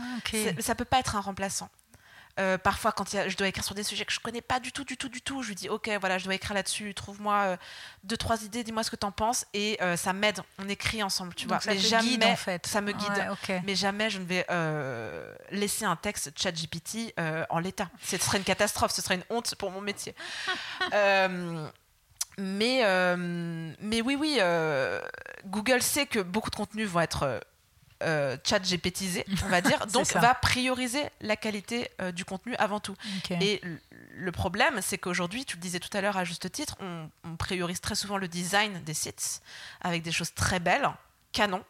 [0.60, 1.68] Ça peut pas être un remplaçant.
[2.38, 4.84] Euh, parfois, quand je dois écrire sur des sujets que je connais pas du tout,
[4.84, 7.56] du tout, du tout, je lui dis Ok, voilà, je dois écrire là-dessus, trouve-moi euh,
[8.04, 9.46] deux, trois idées, dis-moi ce que tu en penses.
[9.54, 11.60] Et euh, ça m'aide, on écrit ensemble, tu vois.
[11.60, 12.66] Ça mais jamais, guide, en fait.
[12.66, 13.62] Ça me guide.
[13.64, 14.46] Mais jamais je ne vais
[15.50, 17.14] laisser un texte chat GPT
[17.50, 17.88] en l'état.
[18.02, 20.14] Ce serait une catastrophe, ce serait une honte pour mon métier.
[22.38, 22.82] mais,
[23.80, 24.38] mais oui, oui,
[25.46, 27.40] Google sait que beaucoup de contenus vont être
[28.02, 32.80] euh, chat GPTisé, on va dire, donc va prioriser la qualité euh, du contenu avant
[32.80, 32.94] tout.
[33.30, 33.60] Et
[34.14, 37.36] le problème, c'est qu'aujourd'hui, tu le disais tout à l'heure à juste titre, on, on,
[37.36, 39.42] priorise très souvent le design des sites
[39.80, 40.88] avec des choses très belles,
[41.32, 41.62] canon,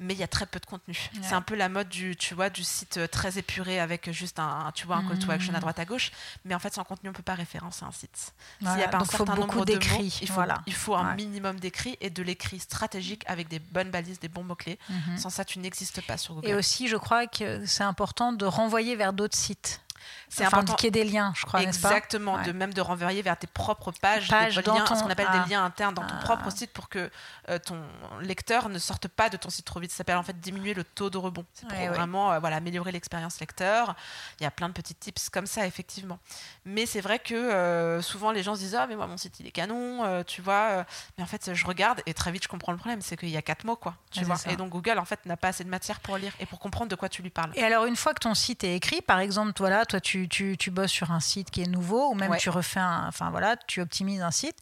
[0.00, 0.98] mais il y a très peu de contenu.
[1.22, 4.38] C'est un peu la mode du, tu vois, du site euh, très épuré avec juste
[4.38, 5.60] un, tu vois, un call to action à mmh.
[5.60, 6.10] droite à gauche.
[6.46, 8.32] Mais en fait, sans contenu, on ne peut pas référencer un site.
[8.60, 10.62] S'il n'y a pas un certain nombre d'écrits, il faut, voilà.
[10.66, 14.42] il faut un minimum d'écrits et de l'écrit stratégique avec des bonnes balises, des bons
[14.42, 14.78] mots-clés.
[14.88, 15.18] Mmh.
[15.18, 16.48] Sans ça, tu n'existes pas sur Google.
[16.48, 19.82] Et aussi, je crois que c'est important de renvoyer vers d'autres sites.
[20.28, 20.76] C'est enfin, important.
[20.76, 23.46] qu'il y ait des liens, je crois, Exactement, pas de même de renvoyer vers tes
[23.46, 25.48] propres pages, Page des liens, ce qu'on appelle des ah.
[25.48, 26.24] liens internes dans ton ah.
[26.24, 27.10] propre site pour que
[27.48, 27.82] euh, ton
[28.20, 29.90] lecteur ne sorte pas de ton site trop vite.
[29.90, 31.44] Ça s'appelle en fait diminuer le taux de rebond.
[31.54, 33.94] C'est pour vraiment euh, voilà, améliorer l'expérience lecteur.
[34.40, 36.18] Il y a plein de petits tips comme ça, effectivement.
[36.64, 39.40] Mais c'est vrai que euh, souvent les gens se disent Ah, mais moi mon site
[39.40, 40.84] il est canon, tu vois.
[41.16, 43.36] mais en fait, je regarde et très vite je comprends le problème, c'est qu'il y
[43.36, 43.94] a quatre mots, quoi.
[44.10, 44.36] Tu vois.
[44.48, 46.90] Et donc Google en fait n'a pas assez de matière pour lire et pour comprendre
[46.90, 47.52] de quoi tu lui parles.
[47.54, 50.56] Et alors, une fois que ton site est écrit, par exemple, voilà, toi tu, tu,
[50.56, 53.56] tu bosses sur un site qui est nouveau ou même tu refais un, enfin voilà,
[53.56, 54.56] tu optimises un site.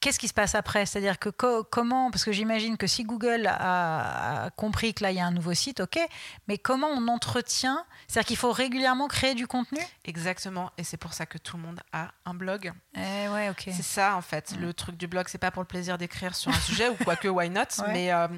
[0.00, 0.86] Qu'est-ce qui se passe après?
[0.86, 5.20] C'est-à-dire que comment, parce que j'imagine que si Google a, compris que là il y
[5.20, 5.98] a un nouveau site, ok,
[6.46, 7.84] mais comment on entretient?
[8.06, 9.80] C'est-à-dire qu'il faut régulièrement créer du contenu?
[10.04, 12.72] Exactement, et c'est pour ça que tout le monde a un blog.
[12.94, 13.64] Eh ouais, ok.
[13.66, 14.54] C'est ça en fait.
[14.60, 17.26] Le truc du blog, c'est pas pour le plaisir d'écrire sur un sujet ou quoique
[17.26, 18.28] why not, mais euh,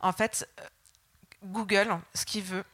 [0.00, 0.46] en fait,
[1.42, 2.64] Google, ce qu'il veut,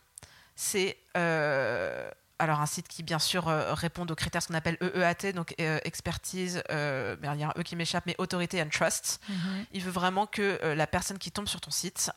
[0.57, 2.11] c'est euh,
[2.43, 5.79] alors un site qui bien sûr euh, répond aux critères qu'on appelle EEAT, donc euh,
[5.85, 9.21] expertise, euh, il y a un E qui m'échappe, mais autorité and trust.
[9.29, 9.65] Mhm.
[9.73, 12.11] Il veut vraiment que la personne qui tombe sur ton site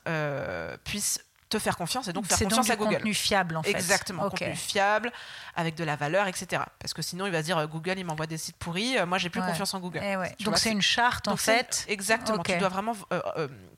[0.84, 2.96] puisse te faire confiance et donc faire confiance à Google.
[2.96, 3.70] contenu fiable en fait.
[3.70, 5.12] Exactement, contenu fiable,
[5.56, 6.64] avec de la valeur, etc.
[6.80, 9.30] Parce que sinon il va se dire Google il m'envoie des sites pourris, moi j'ai
[9.30, 10.02] plus confiance en Google.
[10.04, 11.86] Eh donc c'est une charte en fait.
[11.88, 12.96] Exactement, tu dois vraiment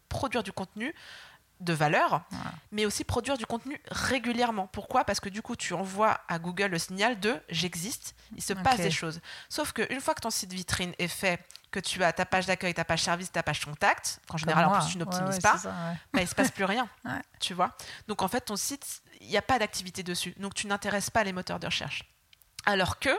[0.07, 0.95] produire du contenu
[1.59, 2.21] de valeur,
[2.71, 4.67] mais aussi produire du contenu régulièrement.
[4.67, 5.03] Pourquoi?
[5.03, 8.77] Parce que du coup, tu envoies à Google le signal de j'existe, il se passe
[8.77, 9.21] des choses.
[9.49, 11.39] Sauf qu'une fois que ton site vitrine est fait,
[11.71, 14.79] que tu as ta page d'accueil, ta page service, ta page contact, qu'en général en
[14.79, 15.57] plus tu n'optimises pas,
[16.13, 16.87] bah, il se passe plus rien.
[17.39, 17.75] Tu vois
[18.07, 20.33] Donc en fait, ton site, il n'y a pas d'activité dessus.
[20.37, 22.03] Donc tu n'intéresses pas les moteurs de recherche.
[22.65, 23.09] Alors que,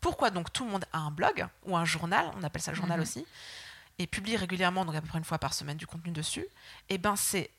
[0.00, 2.76] pourquoi donc tout le monde a un blog ou un journal, on appelle ça le
[2.76, 3.02] journal mhm.
[3.02, 3.26] aussi,
[3.98, 6.94] et publie régulièrement, donc à peu près une fois par semaine, du contenu dessus, et
[6.94, 7.50] eh ben c'est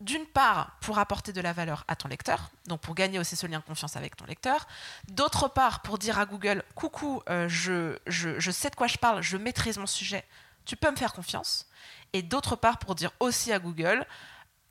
[0.00, 3.46] d'une part pour apporter de la valeur à ton lecteur, donc pour gagner aussi ce
[3.46, 4.66] lien de confiance avec ton lecteur,
[5.08, 9.22] d'autre part pour dire à Google, coucou, euh, je, je, sais de quoi je parle,
[9.22, 10.24] je maîtrise mon sujet,
[10.64, 11.66] tu peux me faire confiance,
[12.12, 14.04] et d'autre part pour dire aussi à Google,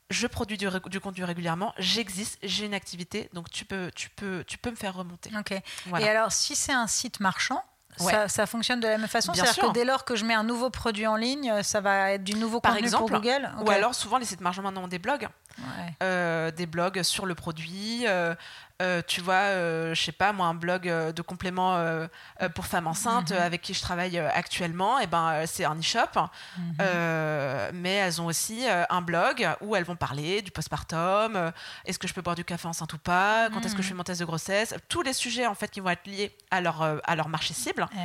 [0.10, 4.58] je produis du, contenu régulièrement, j'existe, j'ai une activité, donc tu peux, tu peux, tu
[4.58, 5.32] peux me faire remonter.
[5.38, 5.52] Ok.
[5.52, 7.64] Et alors, si c'est un site marchand,
[7.98, 9.34] ça, fonctionne de la même façon.
[9.34, 12.24] C'est-à-dire que dès lors que je mets un nouveau produit en ligne, ça va être
[12.24, 14.88] du nouveau Par contenu exemple, pour Google Ou alors, souvent, les sites marchands maintenant ont
[14.88, 15.28] des blogs.
[16.02, 18.34] Euh, des blogs sur le produit, euh,
[18.84, 21.54] euh, tu vois, euh, je sais pas, moi, un blog euh, de compléments
[22.56, 23.38] pour femmes enceintes mhm.
[23.38, 26.20] avec qui je travaille actuellement, et eh ben, c'est un e-shop.
[26.58, 26.76] Mhm.
[27.74, 31.52] mais elles ont aussi un blog où elles vont parler du postpartum,
[31.86, 33.94] est-ce que je peux boire du café enceinte ou pas, quand est-ce que je fais
[33.94, 36.82] mon test de grossesse, tous les sujets en fait qui vont être liés à leur,
[36.82, 37.88] à leur marché cible.
[37.94, 37.98] Eh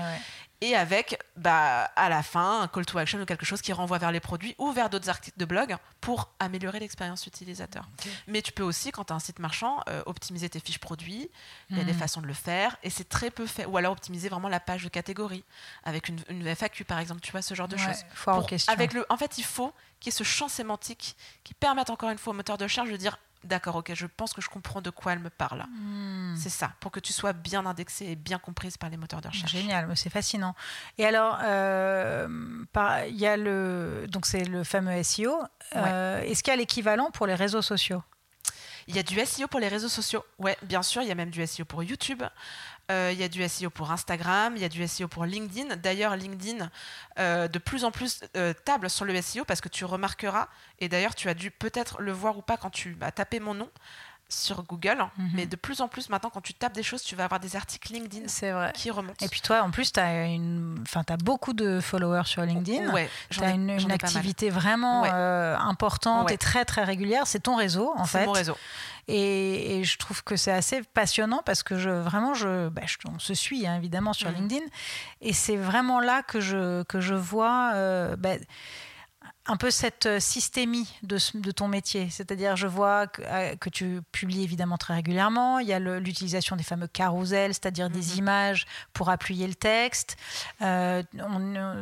[0.61, 3.99] et avec bah, à la fin un call to action ou quelque chose qui renvoie
[3.99, 7.89] vers les produits ou vers d'autres articles de blog pour améliorer l'expérience utilisateur.
[8.27, 11.31] Mais tu peux aussi, quand tu as un site marchand, euh, optimiser tes fiches produits.
[11.71, 11.99] Il y a des hmm.
[11.99, 13.67] façons de le faire et c'est très peu fait.
[13.67, 15.45] Ou alors optimiser vraiment la page de catégorie
[15.85, 18.05] avec une, une FAQ par exemple, tu vois, ce genre de choses.
[18.69, 22.11] avec le, en fait, il faut qu'il y ait ce champ sémantique qui permette encore
[22.11, 24.81] une fois au moteur de recherche de dire D'accord, ok, je pense que je comprends
[24.81, 25.65] de quoi elle me parle.
[25.71, 26.35] Hmm.
[26.37, 29.29] C'est ça, pour que tu sois bien indexée et bien comprise par les moteurs de
[29.29, 29.53] recherche.
[29.53, 30.55] Génial, c'est fascinant.
[30.99, 32.27] Et alors, euh,
[33.09, 35.41] il y a le, donc c'est le fameux SEO.
[35.77, 38.03] Euh, est-ce qu'il y a l'équivalent pour les réseaux sociaux?
[38.89, 40.25] Il y a du SEO pour les réseaux sociaux.
[40.39, 42.23] Ouais, bien sûr, il y a même du SEO pour YouTube.
[42.91, 45.77] il y a du SEO pour Instagram, il y a du SEO pour LinkedIn.
[45.77, 46.71] D'ailleurs, LinkedIn,
[47.19, 48.21] de plus en plus,
[48.65, 52.13] table sur le SEO parce que tu remarqueras, et d'ailleurs, tu as dû peut-être le
[52.13, 53.71] voir ou pas quand tu as tapé mon nom
[54.29, 55.31] sur Google, mhm.
[55.35, 57.57] mais de plus en plus maintenant, quand tu tapes des choses, tu vas avoir des
[57.57, 58.73] articles LinkedIn vrai.
[58.75, 59.25] qui remontent.
[59.25, 60.79] Et puis toi, en plus, tu as, une...
[60.83, 62.93] enfin, as beaucoup de followers sur LinkedIn.
[62.93, 67.27] Ouais, tu as une, activité vraiment euh, importante et très très régulière.
[67.27, 68.19] C'est ton réseau, en fait.
[68.19, 68.57] C'est mon réseau.
[69.09, 73.33] Et, je trouve que c'est assez passionnant parce que je, vraiment, je, bah, on se
[73.33, 74.37] suit hein, évidemment sur mhm.
[74.37, 74.67] LinkedIn.
[75.23, 77.73] Et c'est vraiment là que je, que je vois.
[77.75, 78.35] Euh, bah,
[79.49, 82.09] un peu cette euh, systémie de, de ton métier.
[82.11, 85.59] C'est-à-dire, je vois euh, que, tu publies évidemment très régulièrement.
[85.59, 88.19] Il y a l'utilisation des fameux carousels, c'est-à-dire des mhm.
[88.19, 90.17] images pour appuyer le texte.
[90.61, 91.03] Euh,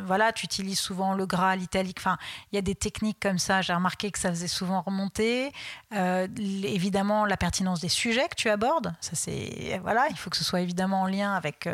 [0.06, 1.98] voilà, tu utilises souvent le gras, l'italique.
[1.98, 2.18] Enfin,
[2.52, 3.62] il y a des techniques comme ça.
[3.62, 5.52] J'ai remarqué que ça faisait souvent remonter.
[5.92, 8.94] évidemment, la pertinence des sujets que tu abordes.
[9.00, 11.68] Ça, c'est voilà, il faut que ce soit évidemment en lien avec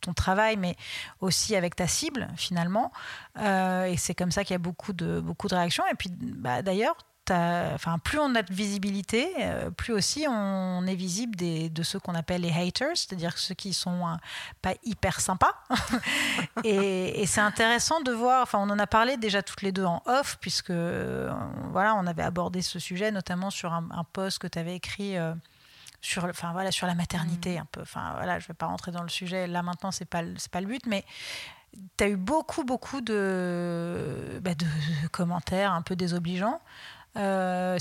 [0.00, 0.76] ton travail, mais
[1.20, 2.90] aussi avec ta cible finalement.
[3.38, 5.84] et c'est comme ça qu'il y a beaucoup de beaucoup de réactions.
[5.90, 6.96] Et puis, bah, d'ailleurs,
[7.34, 11.98] enfin, plus on a de visibilité, euh, plus aussi on est visible des, de ceux
[11.98, 14.14] qu'on appelle les haters, c'est-à-dire ceux qui sont euh,
[14.62, 15.54] pas hyper sympas.
[16.64, 20.02] et, c'est intéressant de voir, enfin on en a parlé déjà toutes les deux en
[20.06, 21.32] off, puisque euh,
[21.72, 25.16] voilà, on avait abordé ce sujet notamment sur un, post que tu avais écrit.
[26.00, 27.62] sur, enfin, voilà, sur la maternité, mm.
[27.62, 27.82] un peu.
[27.82, 30.22] Enfin, voilà, je ne vais pas rentrer dans le sujet là maintenant, ce n'est pas,
[30.50, 31.04] pas le but, mais
[31.96, 34.66] tu as eu beaucoup, beaucoup de, bah, de,
[35.08, 36.60] commentaires un peu désobligeants.
[37.16, 37.78] Euh,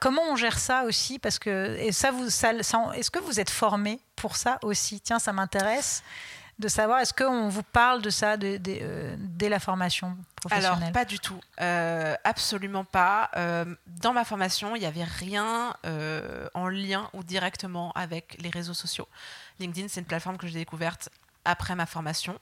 [0.00, 1.18] comment on gère ça aussi?
[1.18, 2.10] Parce que ça,
[2.94, 5.00] est-ce que vous êtes formé pour ça aussi?
[5.00, 6.02] Tiens, ça m'intéresse
[6.58, 7.00] de savoir.
[7.00, 10.78] Est-ce qu'on vous parle de ça euh, dès la formation professionnelle?
[10.78, 11.38] Alors, pas du tout.
[11.60, 13.30] Euh, absolument pas.
[13.86, 15.74] dans ma formation, il n'y avait rien
[16.54, 19.08] en lien ou directement avec les réseaux sociaux.
[19.60, 21.10] LinkedIn, c'est une plateforme que j'ai découverte
[21.44, 22.38] après ma formation.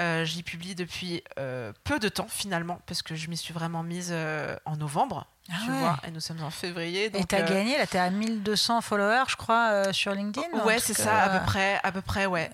[0.00, 3.82] Euh, j'y publie depuis euh, peu de temps finalement, parce que je m'y suis vraiment
[3.82, 5.26] mise euh, en novembre.
[5.50, 7.10] Ah tu vois, et nous sommes en février.
[7.10, 10.46] Donc, et tu as gagné, là, tu es à 1200 followers, je crois, sur LinkedIn
[10.64, 12.50] Ouais, c'est ça, à peu près, à peu près ouais.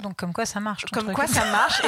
[0.00, 1.82] donc, comme quoi ça marche Comme quoi ça marche,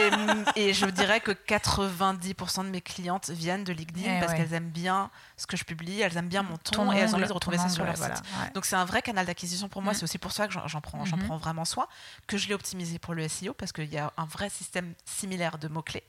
[0.57, 4.53] et, et, je dirais que 90% de mes clientes viennent de LinkedIn eh parce qu'elles
[4.53, 7.27] aiment bien ce que je publie, elles aiment bien mon ton, et elles ont envie
[7.27, 8.23] de retrouver ça sur leur site.
[8.55, 9.97] Donc c'est un vrai canal d'acquisition pour moi, mm.
[9.97, 11.27] c'est aussi pour ça que j'en prends, mm-hmm.
[11.27, 11.87] prends vraiment soin,
[12.27, 15.59] que je l'ai optimisé pour le SEO parce qu'il y a un vrai système similaire
[15.59, 16.05] de mots-clés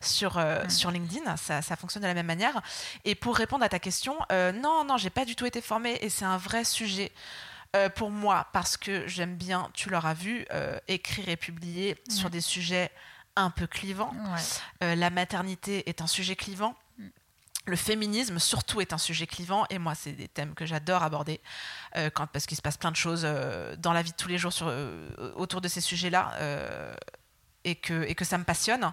[0.00, 0.70] sur, euh, mm.
[0.70, 2.60] sur LinkedIn, ça, ça, fonctionne de la même manière.
[3.04, 5.98] Et pour répondre à ta question, euh, non, non, j'ai pas du tout été formée
[6.00, 7.12] et c'est un vrai sujet.
[7.76, 10.46] Euh, pour moi, parce que j'aime bien, tu l'auras vu,
[10.88, 12.10] écrire et publier mm.
[12.10, 12.90] sur des sujets
[13.36, 14.12] un peu clivants.
[14.80, 16.74] la maternité est un sujet clivant
[17.68, 21.40] le féminisme surtout est un sujet clivant et moi c'est des thèmes que j'adore aborder
[21.96, 24.28] euh, quand, parce qu'il se passe plein de choses euh, dans la vie de tous
[24.28, 26.32] les jours sur, euh, autour de ces sujets-là
[27.70, 28.92] et, que, et que ça me passionne.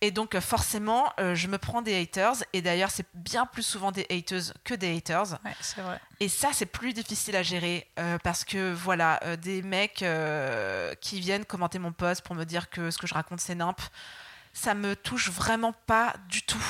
[0.00, 4.06] Et donc forcément je me prends des haters et d'ailleurs c'est bien plus souvent des
[4.10, 5.38] haters que des haters.
[5.80, 6.00] vrai.
[6.20, 7.88] Et ça c'est plus difficile à gérer
[8.24, 10.04] parce que voilà, des mecs
[11.00, 13.80] qui viennent commenter mon post pour me dire que ce que je raconte c'est nimp,
[14.52, 16.64] ça me touche vraiment pas du tout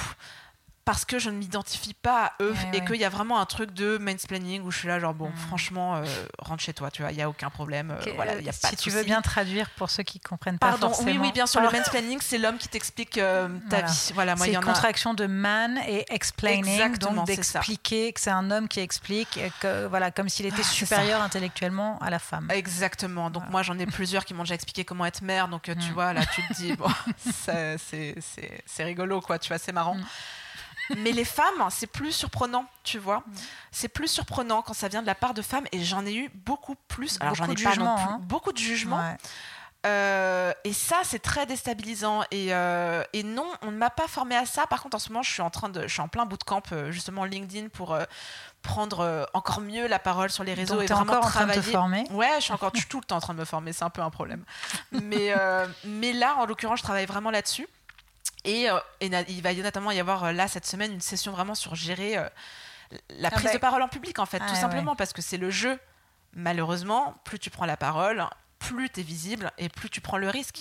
[0.84, 3.72] parce que je ne m'identifie pas à eux et qu'il y a vraiment un truc
[3.72, 5.36] de mansplaining où je suis là genre bon mm.
[5.36, 6.04] franchement euh,
[6.38, 8.68] rentre chez toi tu vois il y a aucun problème euh, voilà y a pas
[8.68, 11.46] si tu veux bien traduire pour ceux qui comprennent pas Pardon, forcément oui oui bien
[11.46, 14.10] sûr le mansplaining c'est l'homme qui t'explique euh, ta vie.
[14.14, 18.50] Voilà moi il y en contraction de man et explaining donc d'expliquer que c'est un
[18.50, 22.48] homme qui explique que voilà comme s'il était ah, supérieur intellectuellement à la femme.
[22.50, 25.72] Exactement donc moi j'en ai plusieurs qui m'ont déjà expliqué comment être mère donc tu
[25.72, 25.92] mm.
[25.92, 26.90] vois là tu te dis bon
[27.86, 29.94] c'est rigolo quoi tu vois c'est marrant.
[29.94, 30.04] Mm.
[30.96, 33.18] Mais les femmes, c'est plus surprenant, tu vois.
[33.18, 33.32] Mm.
[33.70, 36.30] C'est plus surprenant quand ça vient de la part de femmes et j'en ai eu
[36.34, 37.18] beaucoup plus.
[37.20, 38.20] Alors j'en ai pas non plus, hein.
[38.22, 39.02] beaucoup de jugements.
[39.84, 42.22] Euh, et ça, c'est très déstabilisant.
[42.30, 44.66] Et, euh, et non, on ne m'a pas formé à ça.
[44.66, 46.62] Par contre, en ce moment, je suis en train de, je suis en plein bootcamp
[46.72, 47.96] euh, justement LinkedIn pour
[48.62, 51.58] prendre encore mieux la parole sur les réseaux et vraiment encore travailler.
[51.58, 52.06] En train de te former.
[52.12, 53.72] Ouais, je suis encore tout le temps en train de me former.
[53.72, 54.44] C'est un peu un problème.
[54.92, 55.34] mais
[55.84, 57.66] mais là, en l'occurrence, je travaille vraiment là-dessus.
[58.44, 61.74] Et, euh, il va notamment y avoir euh, là cette semaine une session vraiment sur
[61.74, 62.28] gérer euh,
[63.10, 65.38] la ah prise bah de parole en public en fait, tout simplement parce que c'est
[65.38, 65.78] le jeu.
[66.34, 68.24] Malheureusement, plus tu prends la parole,
[68.58, 70.60] plus tu es visible et plus tu prends le risque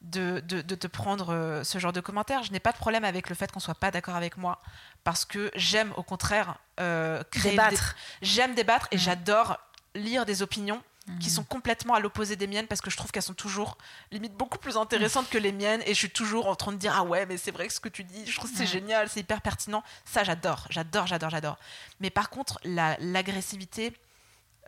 [0.00, 2.44] de, de, te prendre ce genre de commentaires.
[2.44, 4.60] Je n'ai pas de problème avec le fait qu'on soit pas d'accord avec moi
[5.02, 7.96] parce que j'aime au contraire créer débattre.
[8.22, 9.58] J'aime débattre et j'adore
[9.94, 10.82] lire des opinions
[11.20, 13.78] qui sont complètement à l'opposé des miennes parce que je trouve qu'elles sont toujours
[14.10, 16.94] limite beaucoup plus intéressantes que les miennes et je suis toujours en train de dire
[16.96, 19.08] ah ouais mais c'est vrai que ce que tu dis je trouve que c'est génial
[19.08, 19.82] c'est hyper pertinent.
[20.04, 21.58] Ça j'adore j'adore j'adore j'adore.
[22.00, 23.92] Mais par contre l'agressivité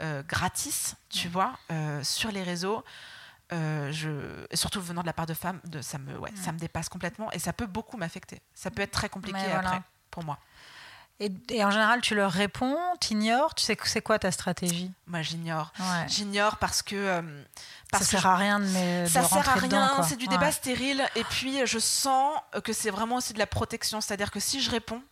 [0.01, 2.84] euh, gratis tu vois euh, sur les réseaux
[3.53, 6.59] je, et surtout venant de la part de femmes, de, ça, me, ouais, ça me
[6.59, 8.41] dépasse complètement et ça peut beaucoup m'affecter.
[8.55, 10.38] Ça peut être très compliqué après pour moi.
[11.21, 14.91] Et, en général, tu leur réponds, tu ignores, tu sais que c'est quoi ta stratégie?
[15.07, 15.71] Moi, j'ignore.
[16.09, 17.23] J'ignore parce que euh,
[17.93, 20.03] parce ça sert à rien de, me, ça sert à rien.
[20.03, 21.05] C'est du débat stérile.
[21.16, 24.01] Et puis, je sens que c'est vraiment aussi de la protection.
[24.01, 25.03] C'est-à-dire que si je réponds,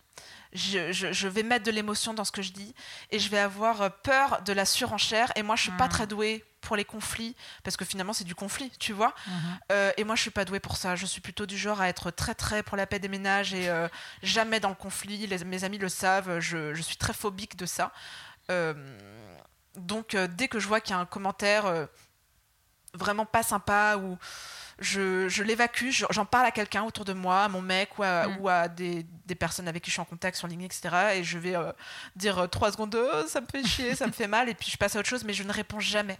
[0.53, 2.73] je, je, vais mettre de l'émotion dans ce que je dis
[3.11, 5.31] et je vais avoir peur de la surenchère.
[5.35, 5.91] Et moi, je suis pas hmm.
[5.91, 9.13] très douée pour les conflits, parce que finalement c'est du conflit, tu vois.
[9.27, 9.59] Mhm.
[9.71, 10.95] Euh, et moi je suis pas douée pour ça.
[10.95, 13.69] Je suis plutôt du genre à être très très pour la paix des ménages et
[13.69, 13.87] euh,
[14.23, 15.27] jamais dans le conflit.
[15.45, 17.91] mes amis le savent, je, suis très phobique de ça.
[18.51, 18.73] Euh,
[19.75, 21.87] donc dès que je vois qu'il y a un commentaire
[22.93, 24.17] vraiment pas sympa ou
[24.79, 28.75] je, l'évacue, j'en parle à quelqu'un autour de moi, à mon mec ou à, mm.
[28.75, 31.19] des, personnes avec qui je suis en contact sur LinkedIn, etc.
[31.19, 31.71] Et je vais euh,
[32.15, 34.69] dire euh, trois secondes, oh, ça me fait chier, ça me fait mal, et puis
[34.71, 36.17] je passe à autre chose, mais je ne réponds jamais.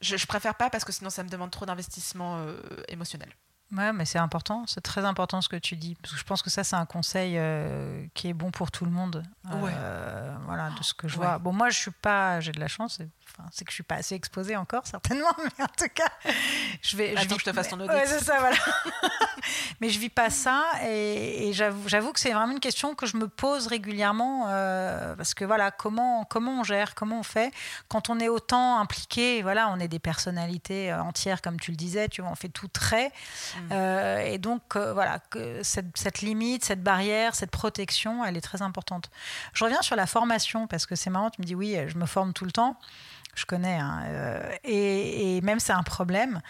[0.00, 3.30] Je, je, préfère pas parce que sinon ça me demande trop d'investissement euh, émotionnel.
[3.76, 5.94] Ouais, mais c'est important, c'est très important ce que tu dis.
[5.96, 8.86] Parce que je pense que ça, c'est un conseil euh, qui est bon pour tout
[8.86, 9.22] le monde.
[9.52, 11.38] Euh, voilà, de ce que je vois.
[11.38, 12.98] Bon, moi, je suis pas, j'ai de la chance,
[13.38, 16.10] enfin, c'est que je suis pas assez exposée encore, certainement, mais en tout cas,
[16.82, 17.16] je vais.
[17.16, 17.90] Attends je que je te fasse ton audit.
[17.90, 18.56] Ouais, c'est ça, voilà.
[19.80, 23.16] mais je vis pas ça, et, et j'avoue que c'est vraiment une question que je
[23.16, 27.52] me pose régulièrement, euh, parce que voilà, comment, comment on gère, comment on fait
[27.88, 32.08] quand on est autant impliqué, voilà, on est des personnalités entières, comme tu le disais,
[32.08, 33.08] tu vois, on fait tout très.
[33.08, 33.68] Mm.
[33.72, 38.62] Euh, et donc, euh, voilà, que cette, limite, cette barrière, cette protection, elle est très
[38.62, 39.10] importante.
[39.52, 42.06] Je reviens sur la formation, parce que c'est marrant, tu me dis, oui, je me
[42.06, 42.78] forme tout le temps.
[43.34, 46.40] Je connais, hein, euh, et, même c'est un problème.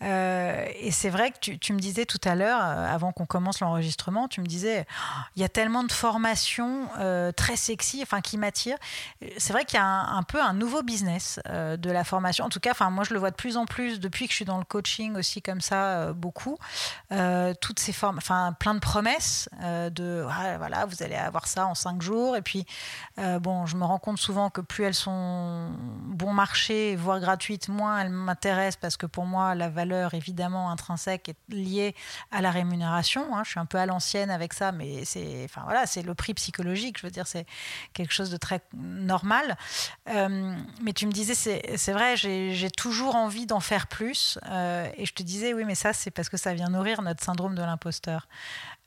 [0.00, 3.60] Euh, et c'est vrai que tu, me disais tout à l'heure, euh, avant qu'on commence
[3.60, 6.88] l'enregistrement, tu me disais, oh, il y a tellement de formations
[7.36, 8.78] très sexy, enfin qui m'attirent.
[9.36, 12.46] C'est vrai qu'il y a un, peu un nouveau business de la formation.
[12.46, 14.44] En tout cas, moi je le vois de plus en plus depuis que je suis
[14.44, 16.56] dans le coaching aussi comme ça beaucoup.
[17.60, 20.24] toutes ces formes, enfin plein de promesses de
[20.58, 22.36] voilà vous allez avoir ça en cinq jours.
[22.36, 22.66] Et puis
[23.16, 25.72] bon, je me rends compte souvent que plus elles sont
[26.06, 31.28] bon marché, voire gratuites, moins elles m'intéressent parce que pour moi la valeur évidemment intrinsèque
[31.28, 31.96] est liée
[32.30, 33.34] à la rémunération.
[33.34, 33.42] Hein.
[33.44, 36.98] Je suis un peu à l'ancienne avec ça, mais c'est enfin, voilà, le prix psychologique.
[36.98, 37.44] Je veux dire, c'est
[37.92, 39.56] quelque chose de très normal.
[40.08, 44.38] Euh, mais tu me disais, c'est vrai, j'ai toujours envie d'en faire plus.
[44.48, 47.24] Euh, et je te disais, oui, mais ça, c'est parce que ça vient nourrir notre
[47.24, 48.28] syndrome de l'imposteur.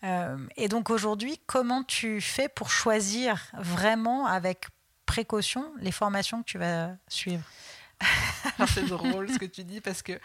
[0.03, 4.67] Euh, et donc aujourd'hui, comment tu fais pour choisir vraiment avec
[5.11, 7.43] précaution les formations que tu vas suivre
[8.73, 10.19] c'est drôle ce que tu dis parce que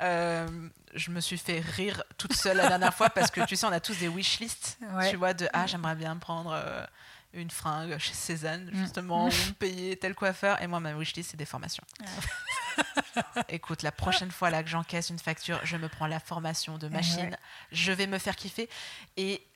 [0.00, 0.48] euh,
[0.94, 3.72] je me suis fait rire toute seule la dernière fois parce que tu sais, on
[3.72, 4.78] a tous des wish lists,
[5.10, 6.86] tu vois, de ah, j'aimerais bien prendre euh,
[7.34, 8.76] une fringue chez Cézanne, mm.
[8.76, 10.62] justement, ou me payer tel coiffeur.
[10.62, 11.84] Et moi, ma wish list, c'est des formations.
[12.00, 13.42] Ah.
[13.48, 16.88] Écoute, la prochaine fois là que j'encaisse une facture, je me prends la formation de
[16.88, 17.36] machine,
[17.72, 18.70] je vais me faire kiffer.
[19.18, 19.46] Et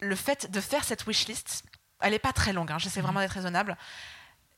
[0.00, 1.62] le fait de faire cette wish list,
[2.00, 3.04] elle n'est pas très longue, hein, j'essaie mm.
[3.04, 3.76] vraiment d'être raisonnable,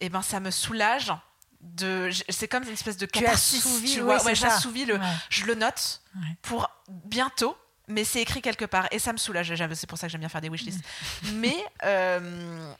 [0.04, 1.12] et ben ça me soulage
[1.60, 4.22] de c'est comme une espèce de catharsis tu, vois.
[4.22, 5.00] ouais, j'assouvis le
[5.30, 6.02] je le note
[6.42, 7.56] pour bientôt
[7.88, 9.52] mais c'est écrit quelque part et ça me soulage.
[9.74, 10.82] C'est pour ça que j'aime bien faire des wishlists.
[11.22, 11.32] Mm.
[11.34, 12.72] mais euh,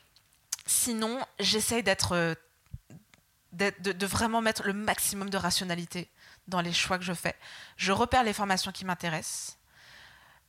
[0.66, 2.36] sinon j'essaye d'être
[3.52, 6.10] de, de, vraiment mettre le maximum de rationalité
[6.48, 7.34] dans les choix que je fais.
[7.76, 9.58] Je repère les formations qui m'intéressent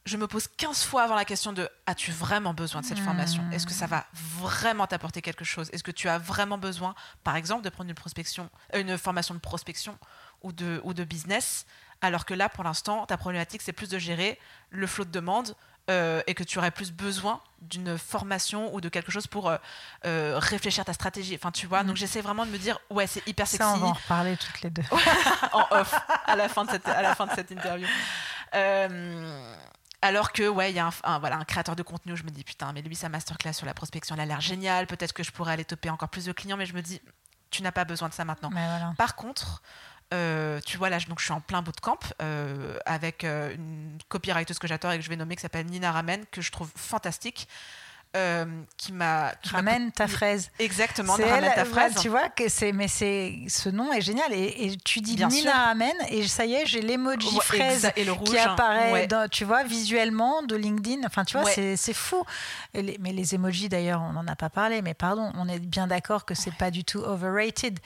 [0.06, 3.42] je me pose 15 fois avant la question de as-tu vraiment besoin de cette formation?
[3.44, 3.54] Hmm.
[3.54, 5.70] Est-ce que ça va vraiment t'apporter quelque chose?
[5.74, 6.94] Est-ce que tu as vraiment besoin,
[7.24, 9.98] par exemple, de prendre une, prospection, euh, une formation de prospection
[10.44, 11.66] ou de, ou de business?
[12.02, 14.38] Alors que là, pour l'instant, ta problématique, c'est plus de gérer
[14.70, 15.56] le flot de demande
[15.90, 19.50] euh, et que tu aurais plus besoin d'une formation ou de quelque chose pour
[20.06, 21.34] euh, réfléchir ta stratégie.
[21.34, 21.98] Enfin, tu vois, donc hmm.
[21.98, 23.68] j'essaie vraiment de me dire, ouais, c'est hyper sexy.
[23.68, 24.84] Ça, on va en reparler toutes les deux.
[25.52, 25.96] en off,
[26.28, 27.88] à la fin de cette, à la fin de cette interview.
[30.06, 32.44] Alors que, ouais, il y a un, voilà, un créateur de contenu, je me dis,
[32.44, 34.86] putain, mais lui, sa masterclass sur la prospection, elle a l'air géniale.
[34.86, 37.02] Peut-être que je pourrais aller toper encore plus de clients, mais je me dis,
[37.50, 38.52] tu n'as pas besoin de ça maintenant.
[39.00, 39.64] Par contre,
[40.14, 44.54] euh, tu vois, là, donc, je suis en plein bootcamp euh, avec euh, une copywriter
[44.54, 47.48] que j'adore et que je vais nommer, qui s'appelle Nina Ramen, que je trouve fantastique.
[48.16, 48.46] Euh,
[48.78, 50.50] qui m'a ramène ta fraise.
[50.60, 51.96] Exactement, ramène ta fraise.
[52.00, 55.66] Tu vois que c'est mais c'est ce nom est génial et, tu dis Bien Nina
[55.66, 59.64] ramène et ça y est, j'ai l'emoji fraise et le rouge, qui apparaît tu vois
[59.64, 61.02] visuellement de LinkedIn.
[61.06, 62.24] Enfin tu vois c'est fou.
[62.74, 66.24] mais les emojis d'ailleurs, on n'en a pas parlé mais pardon, on est bien d'accord
[66.24, 67.80] que c'est pas du tout overrated.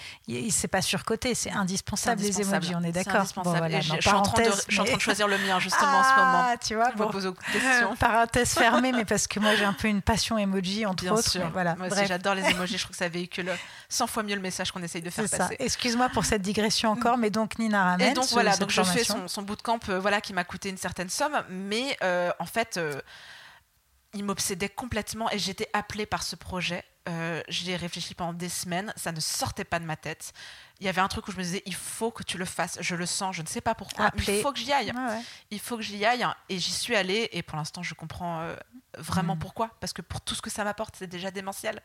[0.51, 3.23] C'est pas surcoté, c'est indispensable, les emojis, on est d'accord.
[3.23, 6.45] je, suis en train de, choisir le mien justement en ce moment.
[6.49, 7.95] Ah, tu vois, je me pose questions.
[7.95, 11.30] Parenthèse fermée mais parce que moi j'ai un peu une passion emoji, entre Bien autres.
[11.30, 11.49] Sûr.
[11.51, 11.76] Voilà.
[11.76, 12.78] Moi aussi, j'adore les emojis.
[12.78, 13.51] Je trouve que ça véhicule
[13.89, 15.55] 100 fois mieux le message qu'on essaye de faire passer.
[15.59, 18.11] Excuse-moi pour cette digression encore, mais donc Nina ramène.
[18.11, 20.78] Et donc voilà, donc je fais son, son bootcamp, euh, voilà, qui m'a coûté une
[20.78, 23.01] certaine somme, mais euh, en fait, euh,
[24.13, 26.84] il m'obsédait complètement et j'étais appelée par ce projet.
[27.10, 30.32] Euh, J'y ai réfléchi pendant des semaines, ça ne sortait pas de ma tête.
[30.80, 32.78] Il y avait un truc où je me disais, il faut que tu le fasses.
[32.80, 34.91] Je le sens, je ne sais pas pourquoi, mais il faut que j'y aille.
[34.91, 35.22] Ouais.
[35.51, 36.26] Il faut que j'y aille.
[36.47, 37.28] Et j'y suis allée.
[37.34, 38.55] Et pour l'instant, je comprends euh,
[38.97, 39.39] vraiment Mm.
[39.39, 39.76] pourquoi.
[39.82, 41.82] Parce que pour tout ce que ça m'apporte, c'est déjà démentiel.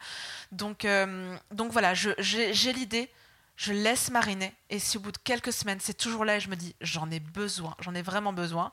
[0.53, 3.11] Donc, euh, donc voilà, j'ai l'idée.
[3.57, 4.53] Je laisse mariner.
[4.69, 7.11] Et si au bout de quelques semaines, c'est toujours là et je me dis, j'en
[7.11, 8.73] ai besoin, j'en ai vraiment besoin,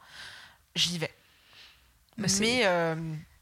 [0.75, 1.13] j'y vais.
[2.17, 2.95] Mais euh,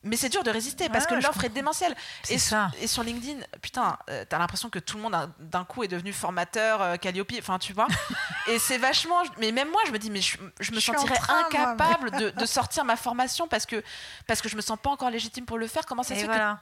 [0.03, 1.95] mais c'est dur de résister parce Ouais, que l'offre est démentielle.
[2.29, 2.71] Et, ça.
[2.81, 6.13] et sur LinkedIn, putain, euh, t'as l'impression que tout le monde d'un coup est devenu
[6.13, 7.87] formateur, euh, Calliope, enfin tu vois.
[8.47, 9.21] et c'est vachement.
[9.37, 11.57] Mais même moi, je me dis, mais je, je me Je sentirais train, moi, mais-
[11.57, 13.83] incapable de, de sortir ma formation parce que,
[14.27, 15.85] parce que je me sens pas encore légitime pour le faire.
[15.85, 16.59] Comment ça se fait voilà.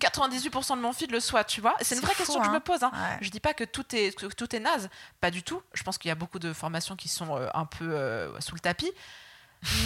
[0.00, 1.74] que 98% de mon feed le soit, tu vois?
[1.80, 2.54] C'est une vraie fou, question que je hein.
[2.54, 2.82] me pose.
[2.82, 2.90] Hein.
[2.92, 3.18] Ouais.
[3.20, 4.88] Je dis pas que tout est, que tout est naze,
[5.20, 5.62] pas du tout.
[5.74, 8.54] Je pense qu'il y a beaucoup de formations qui sont euh, un peu euh, sous
[8.54, 8.90] le tapis.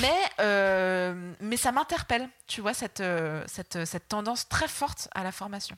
[0.01, 5.23] Mais, euh, mais ça m'interpelle, tu vois, cette, euh, cette, cette tendance très forte à
[5.23, 5.77] la formation.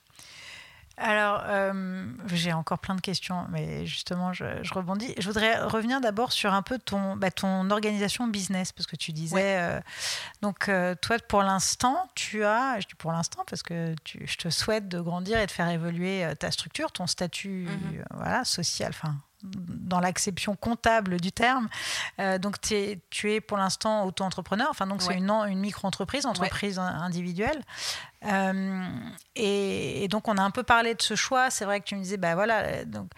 [0.97, 5.13] Alors, euh, j'ai encore plein de questions, mais justement, je, je rebondis.
[5.19, 9.11] Je voudrais revenir d'abord sur un peu ton, bah, ton organisation business, parce que tu
[9.13, 9.35] disais.
[9.35, 9.57] Ouais.
[9.59, 9.81] euh,
[10.41, 12.79] donc, euh, toi, pour l'instant, tu as.
[12.79, 15.69] Je dis pour l'instant, parce que tu, je te souhaite de grandir et de faire
[15.69, 17.99] évoluer ta structure, ton statut Mhm.
[17.99, 21.69] euh, voilà, social, enfin, dans l'acception comptable du terme.
[22.19, 26.25] Euh, donc, t'es- tu es pour l'instant auto-entrepreneur, enfin, donc c'est une, en- une micro-entreprise,
[26.27, 27.63] entreprise in- individuelle.
[28.27, 28.87] Euh,
[29.37, 31.51] et, et donc, on a un peu parlé de ce choix.
[31.51, 33.11] C'est vrai que tu me disais, bah voilà, donc,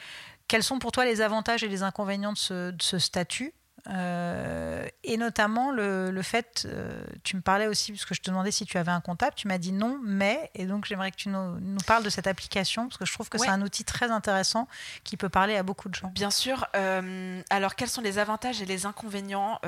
[0.49, 3.53] quels sont pour toi les avantages et les inconvénients de ce, de ce statut?
[3.89, 8.31] Euh, et notamment le, le fait, euh, tu me parlais aussi, parce que je te
[8.31, 11.17] demandais si tu avais un comptable, tu m'as dit non, mais, et donc j'aimerais que
[11.17, 13.47] tu nous, nous parles de cette application, parce que je trouve que Ouais.
[13.47, 14.67] c'est un outil très intéressant
[15.05, 16.09] qui peut parler à beaucoup de gens.
[16.09, 16.67] Bien sûr.
[16.75, 19.61] euh, alors, quels sont les avantages et les inconvénients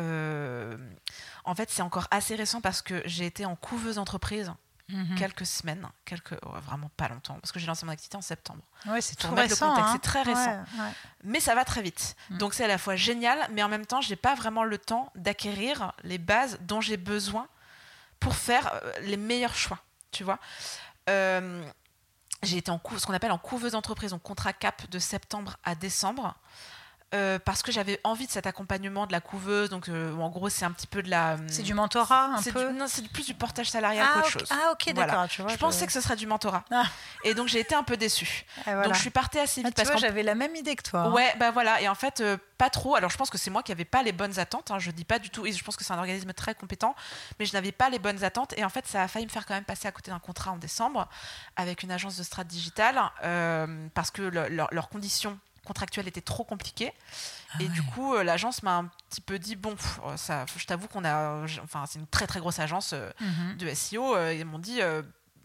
[1.45, 4.53] En fait, c'est encore assez récent parce que j'ai été en couveuse entreprise
[4.91, 5.17] Mhm.
[5.17, 8.63] quelques semaines, quelques, ouais, vraiment pas longtemps, parce que j'ai lancé mon activité en septembre.
[8.87, 9.75] Ouais, c'est tout récent.
[9.77, 9.91] hein.
[9.93, 10.47] c'est très récent.
[10.51, 10.93] Ouais, ouais.
[11.25, 12.17] Mais ça va très vite.
[12.31, 12.39] Mm.
[12.39, 15.13] Donc c'est à la fois génial, mais en même temps, j'ai pas vraiment le temps
[15.15, 17.47] d'acquérir les bases dont j'ai besoin
[18.21, 19.79] pour faire euh, les meilleurs choix.
[20.11, 20.39] Tu vois
[21.11, 21.63] Euh,
[22.43, 25.75] J'ai été en ce qu'on appelle en couveuse entreprise, donc contrat cap de septembre à
[25.75, 26.35] décembre.
[27.15, 30.49] Euh, parce que j'avais envie de cet accompagnement de la couveuse, donc euh, en gros
[30.51, 31.37] c'est un petit peu de la.
[31.47, 34.49] C'est du mentorat un peu du- Non, c'est plus du portage salarial ah, qu'autre chose.
[34.51, 35.13] ah, ok, Voilà.
[35.13, 35.29] d'accord.
[35.29, 36.65] tu vois, je pensais que ce serait du mentorat.
[36.71, 36.85] Ah.
[37.25, 38.45] Et donc j'ai été un peu déçue.
[38.65, 38.83] Voilà.
[38.85, 41.01] Donc je suis partie assez Ah, vite parce qu'en j'avais la même idée que toi.
[41.01, 41.13] hein.
[41.13, 41.81] Ouais, bah voilà.
[41.81, 42.97] Et en fait, euh, pas trop.
[42.97, 44.71] Alors, je pense que c'est moi qui n'avais pas les bonnes attentes.
[44.71, 45.47] hein, je dis pas du tout.
[45.47, 46.95] Et je pense que c'est un organisme très compétent.
[47.39, 48.53] Mais je n'avais pas les bonnes attentes.
[48.59, 50.51] Et en fait, ça a failli me faire quand même passer à côté d'un contrat
[50.53, 51.09] en décembre
[51.57, 55.39] avec une agence de strat digital euh, parce que le- leur- leurs conditions
[55.69, 56.93] contractuelles étaient trop compliquées.
[57.55, 60.45] Ah et du coup, euh, l'agence m'a un petit peu dit bon, pff, euh, ça,
[60.57, 61.45] je t'avoue qu'on a.
[61.63, 63.57] Enfin, c'est une très très grosse agence euh, Mhm.
[63.59, 64.17] de SEO.
[64.17, 64.83] euh, ils m'ont dit.
[64.83, 65.03] euh,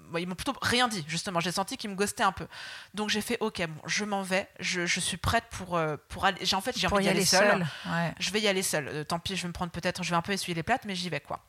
[0.09, 1.39] bon, ils m'ont plutôt rien dit, justement.
[1.39, 2.47] J'ai senti qu'ils me ghostaient un peu.
[2.93, 4.49] Donc j'ai fait OK, bon, je m'en vais.
[4.59, 6.39] Je, je suis prête pour, pour aller.
[6.43, 7.67] J'ai en fait, j'ai envie d'y aller aller seule.
[7.85, 8.13] Ouais.
[8.19, 9.05] Je vais y aller seule.
[9.05, 10.01] Tant pis, je vais me prendre peut-être.
[10.03, 11.39] Je vais un peu essuyer les plates, mais j'y vais quoi.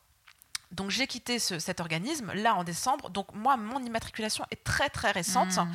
[0.71, 3.09] Donc j'ai quitté ce- cet organisme là en décembre.
[3.09, 5.55] Donc moi, mon immatriculation est très très récente.
[5.57, 5.71] Mhm.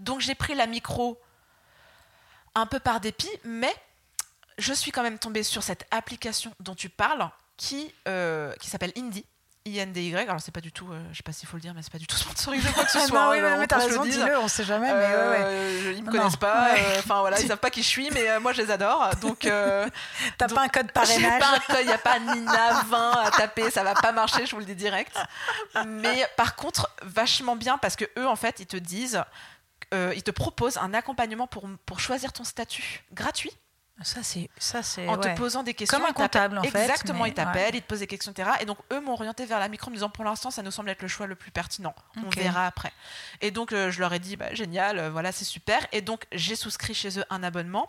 [0.00, 1.20] Donc j'ai pris la micro
[2.54, 3.74] un peu par dépit, mais
[4.58, 8.92] je suis quand même tombée sur cette application dont tu parles qui, euh, qui s'appelle
[8.96, 9.24] Indy.
[9.68, 11.82] INDY, alors c'est pas du tout, euh, je sais pas s'il faut le dire, mais
[11.82, 13.20] c'est pas du tout sponsorisé quoi que ce soit.
[13.26, 14.86] non, oui, mais, on mais t'as raison, dis-le, on sait jamais.
[14.86, 15.38] mais ouais, ouais.
[15.42, 16.80] Euh, Ils me Non, connaissent pas, ouais.
[16.82, 19.10] euh, enfin voilà, ils savent pas qui je suis, mais euh, moi je les adore.
[19.20, 19.86] Donc, euh,
[20.38, 23.30] T'as pas un code parrainage pas un code, il n'y a pas Nina 20 à
[23.32, 25.14] taper, ça va pas marcher, je vous le dis direct.
[25.86, 29.22] Mais par contre, vachement bien parce que eux, en fait, ils te disent,
[29.94, 33.52] euh, ils te proposent un accompagnement pour, pour choisir ton statut gratuit
[34.02, 34.48] Ça, c'est.
[34.58, 35.34] Ça, c'est en ouais.
[35.34, 35.98] te posant des questions.
[35.98, 38.50] Comme un comptable, en fait, Exactement, ils t'appellent, ils te posent des questions, etc.
[38.60, 40.70] Et donc, eux m'ont orienté vers la micro en me disant pour l'instant, ça nous
[40.70, 41.94] semble être le choix le plus pertinent.
[42.16, 42.92] On verra après.
[43.40, 45.86] Et donc, euh, je leur ai dit bah, génial, euh, voilà, c'est super.
[45.92, 47.88] Et donc, j'ai souscrit chez eux un abonnement.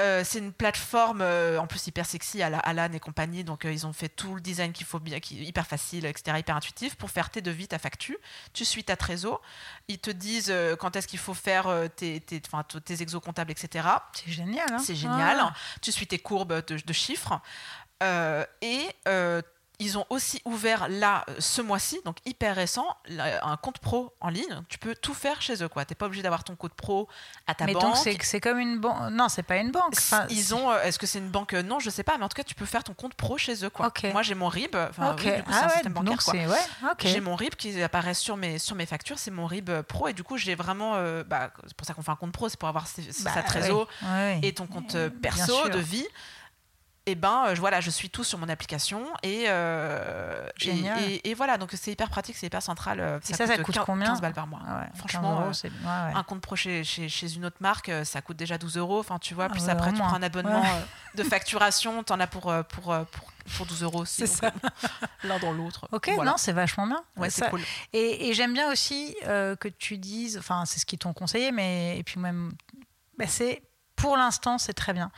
[0.00, 3.64] Euh, c'est une plateforme euh, en plus hyper sexy à la Alan et compagnie donc
[3.64, 6.56] euh, ils ont fait tout le design qu'il faut bien qui hyper facile etc hyper
[6.56, 8.16] intuitif pour faire tes devis ta facture
[8.54, 9.42] tu suis ta trésor
[9.88, 14.30] ils te disent quand est-ce qu'il faut faire tes, tes, tes exos comptables etc C'est
[14.30, 14.72] génial.
[14.72, 15.38] Hein c'est génial.
[15.40, 15.52] Ah.
[15.82, 17.40] Tu suis tes courbes de, de chiffres.
[18.00, 18.88] Et
[19.80, 24.28] ils ont aussi ouvert là, euh, ce mois-ci, donc hyper récent, un compte pro en
[24.28, 24.62] ligne.
[24.68, 25.68] Tu peux tout faire chez eux.
[25.68, 27.08] Tu n'es pas obligé d'avoir ton compte pro
[27.46, 28.04] à ta mais banque.
[28.04, 29.10] donc c'est comme une banque.
[29.10, 29.94] Non, c'est pas une banque.
[30.28, 30.70] ils ont.
[30.70, 31.54] Euh, est-ce que c'est une banque?
[31.54, 32.18] Non, je sais pas.
[32.18, 33.70] Mais en tout cas, tu peux faire ton compte pro chez eux.
[33.70, 33.90] Quoi.
[34.12, 34.76] Moi, j'ai mon RIB.
[34.76, 35.42] Enfin, okay.
[35.46, 36.50] oui, ah ouais, bancaire.
[36.50, 39.18] Ouais, j'ai mon RIB qui apparaît sur mes, sur mes factures.
[39.18, 40.08] C'est mon RIB pro.
[40.08, 40.92] Et du coup, j'ai vraiment.
[40.96, 42.50] Euh, bah, c'est pour ça qu'on fait un compte pro.
[42.50, 43.88] C'est pour avoir bah, sa trésor
[44.42, 46.06] et ton compte perso de vie
[47.10, 50.48] et eh ben euh, voilà, je suis tout sur mon application et, euh,
[51.24, 53.00] et, voilà, donc c'est hyper pratique, c'est hyper central.
[53.00, 54.60] Euh, ça, ça, coûte, combien 15 balles par mois.
[54.64, 55.50] Ah Franchement,
[56.14, 59.00] un compte pro chez, chez, une autre marque, ça coûte déjà 12 euros.
[59.00, 60.62] Enfin, tu vois, ah plus après, tu prends un abonnement
[61.16, 62.96] de facturation, tu en as pour, pour,
[63.56, 64.04] pour, 12 euros.
[64.04, 64.30] C'est
[65.24, 65.88] L'un dans l'autre.
[65.90, 67.02] Ok, non, c'est vachement bien.
[67.16, 67.62] Ouais, c'est cool.
[67.92, 72.04] Et, j'aime bien aussi que tu dises, enfin, c'est ce qu'ils t'ont conseillé, mais et
[72.04, 72.52] puis même,
[73.18, 73.62] bah, c'est
[74.00, 75.10] pour l'instant, c'est très bien.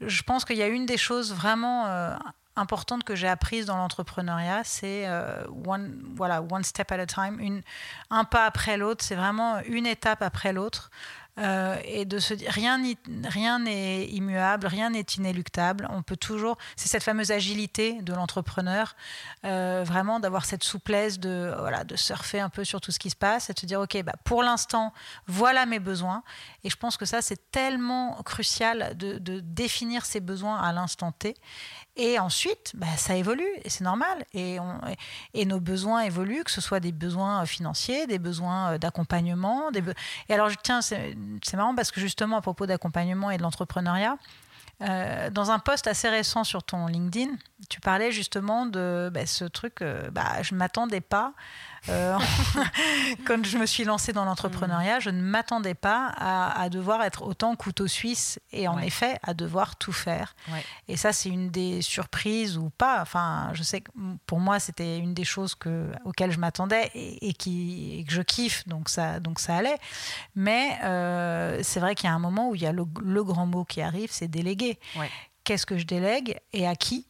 [0.00, 2.14] Je pense qu'il y a une des choses vraiment euh,
[2.56, 7.62] importantes que j'ai apprises dans l'entrepreneuriat, c'est euh, one, voilà, one step at a time,
[8.10, 9.04] un pas après l'autre.
[9.04, 10.90] C'est vraiment une étape après l'autre.
[11.36, 12.80] Euh, et de se dire rien
[13.24, 15.88] rien n'est immuable, rien n'est inéluctable.
[15.90, 18.94] On peut toujours, c'est cette fameuse agilité de l'entrepreneur,
[19.44, 23.10] euh, vraiment d'avoir cette souplesse de voilà de surfer un peu sur tout ce qui
[23.10, 24.92] se passe et de se dire ok bah pour l'instant
[25.26, 26.22] voilà mes besoins.
[26.62, 31.34] Et je pense que ça c'est tellement crucial de, définir ses besoins à l'instant T
[31.96, 34.24] et ensuite, bah, ça évolue, et c'est normal.
[34.32, 34.58] Et,
[35.32, 39.70] et, nos besoins évoluent, que ce soit des besoins financiers, des besoins euh, d'accompagnement.
[40.28, 40.80] Et alors, tiens,
[41.42, 44.16] c'est marrant parce que justement, à propos d'accompagnement et de l'entrepreneuriat,
[44.82, 47.30] euh, dans un post assez récent sur ton LinkedIn,
[47.68, 51.32] tu parlais justement de bah, ce truc, bah, je ne m'attendais pas
[51.88, 52.18] euh,
[53.26, 57.54] quand je me suis lancée dans l'entrepreneuriat, je ne m'attendais pas à, devoir être autant
[57.56, 60.34] couteau suisse et en effet à devoir tout faire.
[60.88, 63.00] Et ça, c'est une des surprises ou pas.
[63.02, 63.90] Enfin, je sais que
[64.26, 68.66] pour moi, c'était une des choses que, auxquelles je m'attendais et, qui, que je kiffe,
[68.66, 69.78] donc ça, donc ça allait.
[70.34, 73.24] Mais euh, c'est vrai qu'il y a un moment où il y a le, le
[73.24, 74.78] grand mot qui arrive, c'est déléguer.
[75.44, 77.06] Qu'est-ce que je délègue et à qui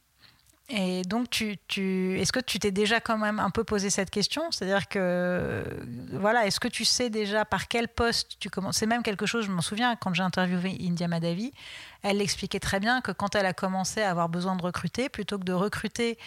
[0.71, 4.09] et donc, tu, tu, est-ce que tu t'es déjà quand même un peu posé cette
[4.11, 4.51] question?
[4.51, 5.63] C'est-à-dire que,
[6.13, 8.79] voilà, est-ce que tu sais déjà par quel poste tu commences?
[8.79, 11.53] C'est même quelque chose, je m'en souviens, quand j'ai interviewé India Madavi,
[12.05, 15.39] elle expliquait très bien que quand elle a commencé à avoir besoin de recruter, plutôt
[15.39, 16.19] que de recruter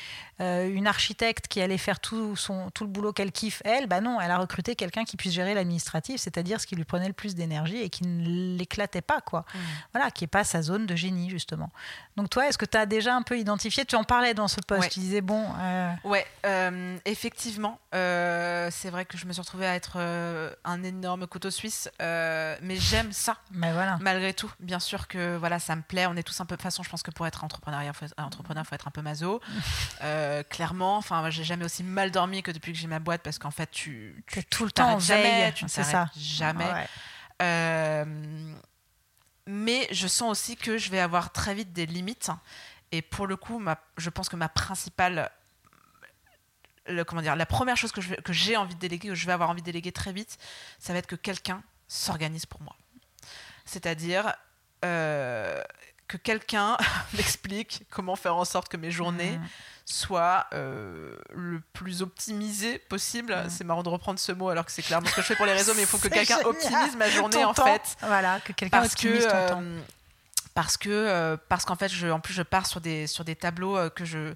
[0.41, 4.01] euh, une architecte qui allait faire tout, son, tout le boulot qu'elle kiffe, elle, bah
[4.01, 7.13] non, elle a recruté quelqu'un qui puisse gérer l'administratif, c'est-à-dire ce qui lui prenait le
[7.13, 9.41] plus d'énergie et qui ne l'éclatait pas, quoi.
[9.41, 9.57] Mmh.
[9.93, 11.69] Voilà, qui n'est pas sa zone de génie, justement.
[12.17, 14.61] Donc toi, est-ce que tu as déjà un peu identifié Tu en parlais dans ce
[14.61, 15.45] post, tu disais, bon...
[15.59, 15.93] Euh...
[16.03, 19.97] Ouais, euh, effectivement, euh, c'est vrai que je me suis retrouvée à être
[20.63, 23.99] un énorme couteau suisse, mais j'aime ça, mais voilà.
[24.01, 24.51] malgré tout.
[24.59, 26.05] Bien sûr que voilà, ça me plaît.
[26.07, 26.55] On est tous un peu.
[26.55, 28.91] De toute façon, je pense que pour être entrepreneur, il faut, entrepreneur, faut être un
[28.91, 29.41] peu maso.
[30.03, 33.39] Euh, clairement, enfin, j'ai jamais aussi mal dormi que depuis que j'ai ma boîte parce
[33.39, 36.09] qu'en fait, tu, tu tout le temps jamais, tu ne ça.
[36.15, 36.87] jamais.
[37.41, 38.05] Euh,
[39.47, 42.29] mais je sens aussi que je vais avoir très vite des limites.
[42.91, 45.31] Et pour le coup, ma, je pense que ma principale
[46.87, 49.33] le, comment dire, la première chose que, que j'ai envie de déléguer, que je vais
[49.33, 50.37] avoir envie de déléguer très vite,
[50.79, 52.75] ça va être que quelqu'un s'organise pour moi.
[53.65, 54.33] C'est-à-dire,
[54.85, 55.61] euh,
[56.07, 56.77] que quelqu'un
[57.13, 59.47] m'explique comment faire en sorte que mes journées mm.
[59.85, 63.35] soient euh, le plus optimisées possible.
[63.35, 63.49] Mm.
[63.49, 65.45] C'est marrant de reprendre ce mot alors que c'est clairement ce que je fais pour
[65.45, 67.97] les réseaux, mais il faut que quelqu'un optimise ma journée en fait.
[68.01, 69.61] Voilà, que quelqu'un optimise ton temps.
[69.61, 69.79] Euh,
[70.53, 73.77] parce que parce qu'en fait, je, en plus, je pars sur des sur des tableaux
[73.91, 74.33] que je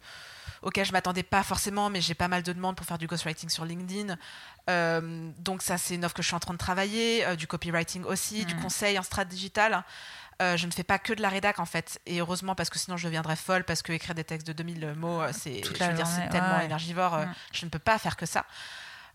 [0.62, 3.50] auxquels je m'attendais pas forcément, mais j'ai pas mal de demandes pour faire du ghostwriting
[3.50, 4.16] sur LinkedIn.
[5.40, 8.46] donc ça, c'est une offre que je suis en train de travailler, du copywriting aussi,
[8.46, 8.62] du mm.
[8.62, 9.84] conseil en strat digital.
[10.42, 12.00] Euh, je ne fais pas que de la rédac en fait.
[12.06, 14.94] Et heureusement parce que sinon je deviendrais folle parce que écrire des textes de 2000
[14.96, 17.16] mots, euh, c'est tellement énergivore.
[17.16, 18.46] Euh, je ne peux pas faire que ça.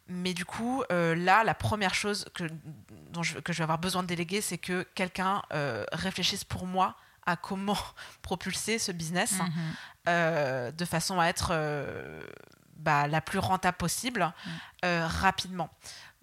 [0.09, 2.45] Mais du coup, là, la première chose que,
[3.11, 5.43] dont je, que je vais avoir besoin de déléguer, c'est que quelqu'un
[5.91, 6.95] réfléchisse pour moi
[7.27, 7.79] à comment
[8.23, 10.71] propulser ce business mhm.
[10.71, 11.53] de façon à être
[12.77, 14.33] bah, la plus rentable possible
[14.85, 15.71] rapidement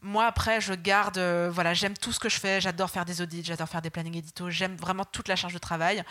[0.04, 2.62] moi après je garde euh, voilà j'aime tout ce que je fais.
[2.62, 5.60] J'adore faire des audits j'adore faire des plannings édito j'aime vraiment toute la charge de
[5.60, 6.04] travail.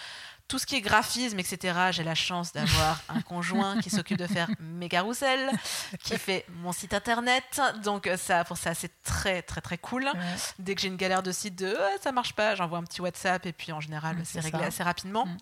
[0.49, 4.27] Tout ce qui est graphisme etc j'ai la chance d'avoir un conjoint qui s'occupe de
[4.27, 5.51] faire mes carousels
[6.03, 7.61] qui fait mon site internet.
[7.85, 10.11] Donc euh, ça pour ça c'est très très très cool.
[10.59, 13.45] Dès que j'ai une galère de site de ça marche pas j'envoie un petit WhatsApp
[13.47, 15.27] et puis en général c'est réglé assez rapidement.
[15.27, 15.37] Mm.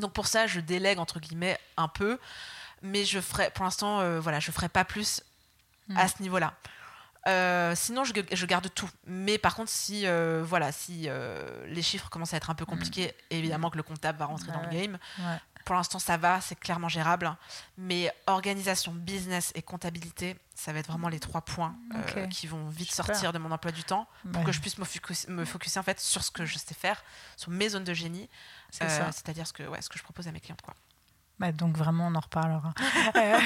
[0.00, 2.18] donc pour ça je délègue entre guillemets un peu.
[2.82, 5.22] Mais je ferai pour l'instant euh, voilà je ferai pas plus
[5.96, 6.08] à mm.
[6.08, 6.52] ce niveau là
[7.26, 8.88] euh, sinon, je, je, garde tout.
[9.06, 12.64] Mais par contre, si, euh, voilà, si euh, les chiffres commencent à être un peu
[12.64, 13.34] compliqués, mm.
[13.34, 14.98] évidemment que le comptable va rentrer dans le game.
[15.64, 17.34] pour l'instant, ça va, c'est clairement gérable.
[17.76, 21.74] Mais organisation, business et comptabilité, ça va être vraiment les trois points
[22.30, 25.30] qui vont vite sortir de mon emploi du temps pour que je puisse me focuser,
[25.30, 27.02] me focuser, en fait sur ce que je sais faire,
[27.36, 28.28] sur mes zones de génie,
[28.70, 30.62] c'est-à-dire ce que, ouais, ce que je propose à mes clientes.
[30.62, 30.74] Quoi.
[31.38, 32.74] Bah, donc vraiment, on en reparlera.
[33.14, 33.38] Euh,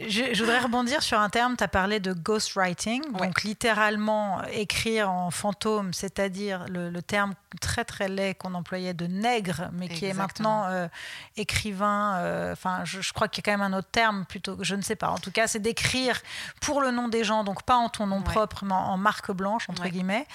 [0.00, 5.30] je, voudrais rebondir sur un terme, tu as parlé de ghostwriting, donc littéralement écrire en
[5.30, 10.64] fantôme, c'est-à-dire le, terme très très laid qu'on employait de nègre, mais qui est maintenant
[10.66, 10.88] euh,
[11.36, 14.74] écrivain, euh, enfin je, crois qu'il y a quand même un autre terme plutôt, je
[14.74, 16.20] ne sais pas, en tout cas c'est d'écrire
[16.60, 19.68] pour le nom des gens, donc pas en ton nom propre, mais en marque blanche,
[19.70, 20.26] entre guillemets.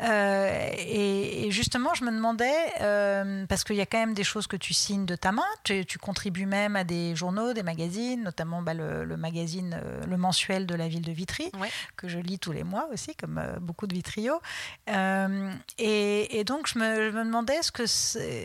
[0.00, 4.72] Et, justement, je me demandais, parce qu'il y a quand même des choses que tu
[4.72, 8.74] signes de ta main, tu, tu contribue même à des journaux, des magazines, notamment bah,
[8.74, 11.50] le, magazine, euh, le mensuel de la ville de Vitry,
[11.96, 14.40] que je lis tous les mois aussi, comme euh, beaucoup de vitriaux.
[14.88, 17.82] Euh, et, donc, je me, demandais ce que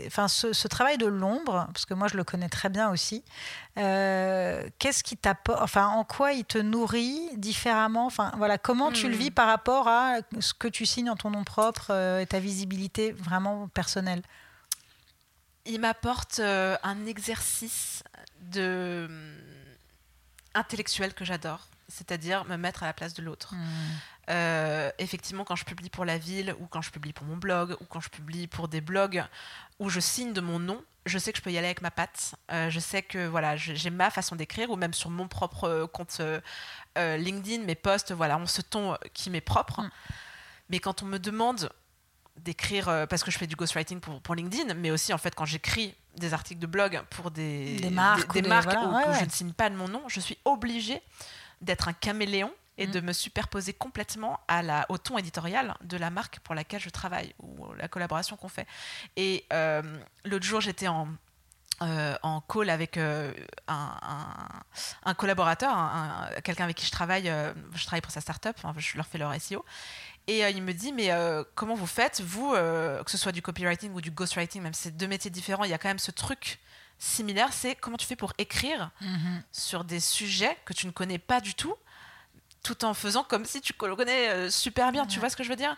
[0.08, 3.24] enfin, ce, travail de l'ombre, parce que moi, je le connais très bien aussi,
[3.76, 8.08] qu'est-ce qui t'apporte, enfin, en quoi il te nourrit différemment?
[8.08, 9.20] Enfin, voilà, comment tu le hmm.
[9.20, 13.12] vis par rapport à ce que tu signes en ton nom propre et ta visibilité
[13.12, 14.24] vraiment personnelle?
[15.68, 18.04] Il m'apporte euh, un exercice
[18.42, 19.10] de
[20.54, 23.54] intellectuel que j'adore, c'est-à-dire me mettre à la place de l'autre.
[23.54, 23.66] Hmm.
[24.30, 27.78] Euh, effectivement, quand je publie pour la ville, ou quand je publie pour mon blog,
[27.80, 29.24] ou quand je publie pour des blogs
[29.80, 31.92] où je signe de mon nom, je sais que je peux y aller avec ma
[31.92, 32.36] patte.
[32.52, 36.22] Euh, je sais que voilà, j'ai ma façon d'écrire, ou même sur mon propre compte
[36.96, 39.82] LinkedIn, mes posts, voilà, on se ton qui m'est propre.
[39.82, 39.90] Hmm.
[40.70, 41.70] Mais quand on me demande
[42.38, 45.34] d'écrire, euh, parce que je fais du ghostwriting pour, pour LinkedIn, mais aussi en fait
[45.36, 49.30] quand j'écris des articles de blog pour des, des marques, des, marques où, je ne
[49.30, 51.02] signe pas de mon nom, je suis obligée
[51.62, 52.92] d'être un caméléon et mm.
[52.92, 56.90] de me superposer complètement à la, au ton éditorial de la marque pour laquelle je
[56.90, 58.68] travaille ou la collaboration qu'on fait.
[59.16, 59.82] Et euh,
[60.26, 61.08] l'autre jour, j'étais en,
[61.82, 63.34] euh, en call avec un,
[63.68, 65.76] un, collaborateur,
[66.44, 67.32] quelqu'un avec qui je travaille,
[67.74, 69.66] je travaille pour sa startup, enfin, je leur fais leur SEO,
[70.28, 73.32] et euh, il me dit, mais euh, comment vous faites, vous, euh, que ce soit
[73.32, 75.88] du copywriting ou du ghostwriting, même si c'est deux métiers différents, il y a quand
[75.88, 76.60] même ce truc
[77.00, 79.44] similaire, c'est comment tu fais pour écrire mhm.
[79.52, 81.76] sur des sujets que tu ne connais pas du tout,
[82.64, 85.50] tout en faisant comme si tu le connais super bien, tu vois ce que je
[85.50, 85.78] veux dire?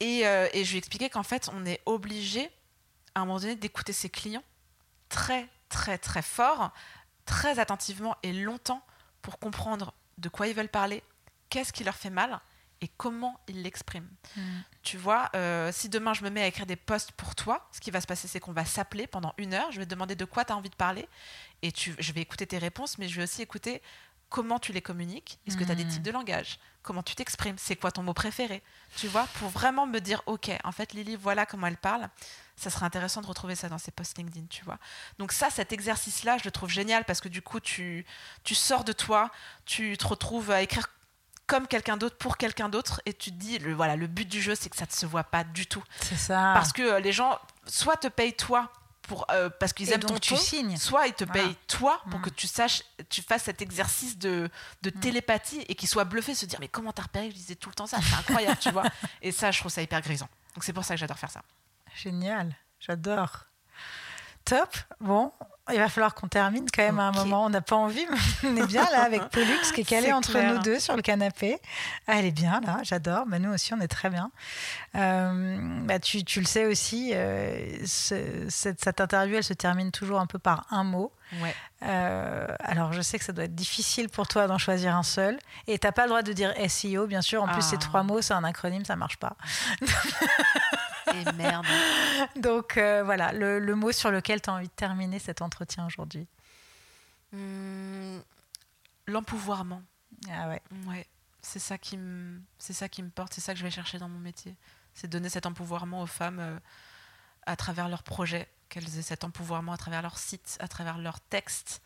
[0.00, 2.50] Et, et, je lui ai expliqué qu'en fait, on est obligé,
[3.14, 4.42] à un moment donné, d'écouter ses clients
[5.08, 6.72] très, très, très fort,
[7.26, 8.82] très attentivement et longtemps
[9.20, 11.02] pour comprendre de quoi ils veulent parler,
[11.50, 12.40] qu'est-ce qui leur fait mal,
[12.82, 14.06] et comment il l'exprime.
[14.36, 14.40] Mm.
[14.82, 17.80] Tu vois, euh, si demain je me mets à écrire des posts pour toi, ce
[17.80, 19.70] qui va se passer, c'est qu'on va s'appeler pendant une heure.
[19.70, 21.08] Je vais te demander de quoi tu as envie de parler
[21.62, 23.80] et tu, je vais écouter tes réponses, mais je vais aussi écouter
[24.28, 25.38] comment tu les communiques.
[25.46, 25.88] Est-ce que tu as des mm.
[25.88, 28.62] types de langage Comment tu t'exprimes C'est quoi ton mot préféré
[28.96, 32.08] Tu vois, pour vraiment me dire, OK, en fait, Lily, voilà comment elle parle.
[32.56, 34.78] Ça serait intéressant de retrouver ça dans ses posts LinkedIn, tu vois.
[35.18, 38.04] Donc ça, cet exercice-là, je le trouve génial parce que du coup, tu,
[38.42, 39.30] tu sors de toi,
[39.66, 40.88] tu te retrouves à écrire
[41.46, 44.40] comme quelqu'un d'autre pour quelqu'un d'autre et tu te dis le voilà le but du
[44.40, 45.82] jeu c'est que ça ne se voit pas du tout.
[46.00, 46.52] C'est ça.
[46.54, 48.72] Parce que euh, les gens soit te payent toi
[49.02, 50.76] pour euh, parce qu'ils aiment ton tu signes.
[50.76, 52.22] soit ils te payent toi pour mm.
[52.22, 54.48] que tu saches tu fasses cet exercice de,
[54.82, 55.00] de mm.
[55.00, 57.30] télépathie et qu'ils soient bluffés se dire mais comment t'as repéré?
[57.30, 58.84] Je disais tout le temps ça c'est incroyable tu vois.
[59.22, 60.28] Et ça je trouve ça hyper grisant.
[60.54, 61.42] Donc c'est pour ça que j'adore faire ça.
[61.94, 62.56] Génial.
[62.80, 63.46] J'adore
[64.44, 65.32] top bon
[65.70, 67.44] il va falloir qu'on termine quand même à un moment.
[67.44, 68.16] On n'a pas envie, mais
[68.48, 71.58] on est bien là avec Pollux qui est calé entre nous deux sur le canapé.
[72.06, 73.26] Ah, elle est bien là, j'adore.
[73.26, 74.30] Bah, nous aussi, on est très bien.
[74.96, 80.20] Euh, bah, tu, tu, le sais aussi, euh, cette, cette, interview, elle se termine toujours
[80.20, 81.12] un peu par un mot.
[81.40, 81.54] Ouais.
[81.84, 85.38] Euh, alors, je sais que ça doit être difficile pour toi d'en choisir un seul.
[85.68, 87.42] Et tu n'as pas le droit de dire SEO, bien sûr.
[87.42, 87.78] En plus, ces ah.
[87.78, 89.36] trois mots, c'est un acronyme, ça marche pas.
[91.14, 91.66] Et merde.
[92.36, 96.26] Donc euh, voilà, le, mot sur lequel tu as envie de terminer cet entretien aujourd'hui.
[97.32, 98.18] Hmm,
[99.06, 99.82] l'empouvoirment.
[100.30, 100.62] Ah ouais.
[100.86, 101.06] Ouais.
[101.40, 103.98] C'est ça qui me, c'est ça qui me porte, c'est ça que je vais chercher
[103.98, 104.54] dans mon métier.
[104.94, 106.58] C'est donner cet empouvoirment aux femmes euh,
[107.46, 111.20] à travers leurs projets, qu'elles aient cet empouvoirment à travers leur site, à travers leurs
[111.20, 111.82] textes,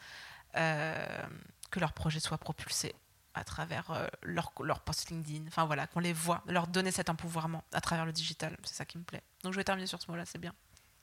[0.56, 1.26] euh,
[1.70, 2.94] que leurs projets soient propulsés
[3.37, 7.11] à travers euh, leur, leur post LinkedIn, enfin voilà, qu'on les voit, leur donner cet
[7.11, 8.57] empouvoirment à travers le digital.
[8.64, 9.22] C'est ça qui me plaît.
[9.45, 10.55] Donc je vais terminer sur ce mot-là, c'est bien.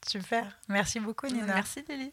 [0.08, 0.60] Super.
[0.68, 1.54] Merci beaucoup, Nina.
[1.54, 2.12] Merci, Lily.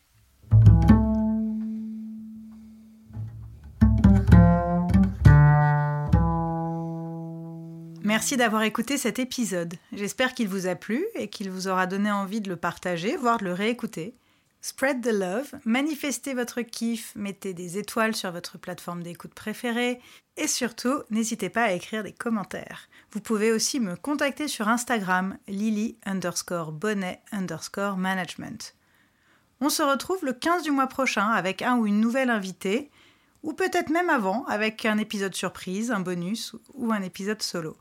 [8.03, 9.75] Merci d'avoir écouté cet épisode.
[9.93, 13.39] J'espère qu'il vous a plu et qu'il vous aura donné envie de le partager, voire
[13.39, 14.14] de le réécouter.
[14.62, 20.00] Spread the love, manifestez votre kiff, mettez des étoiles sur votre plateforme d'écoute préférée
[20.36, 22.88] et surtout, n'hésitez pas à écrire des commentaires.
[23.12, 28.74] Vous pouvez aussi me contacter sur Instagram lily underscore bonnet underscore management.
[29.62, 32.90] On se retrouve le 15 du mois prochain avec un ou une nouvelle invitée,
[33.42, 37.76] ou peut-être même avant avec un épisode surprise, un bonus ou un épisode solo.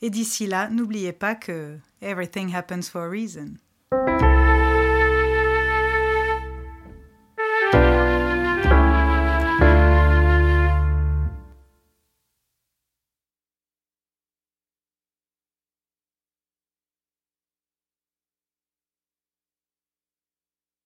[0.00, 3.56] Et d'ici là, n'oubliez pas que everything happens for a reason.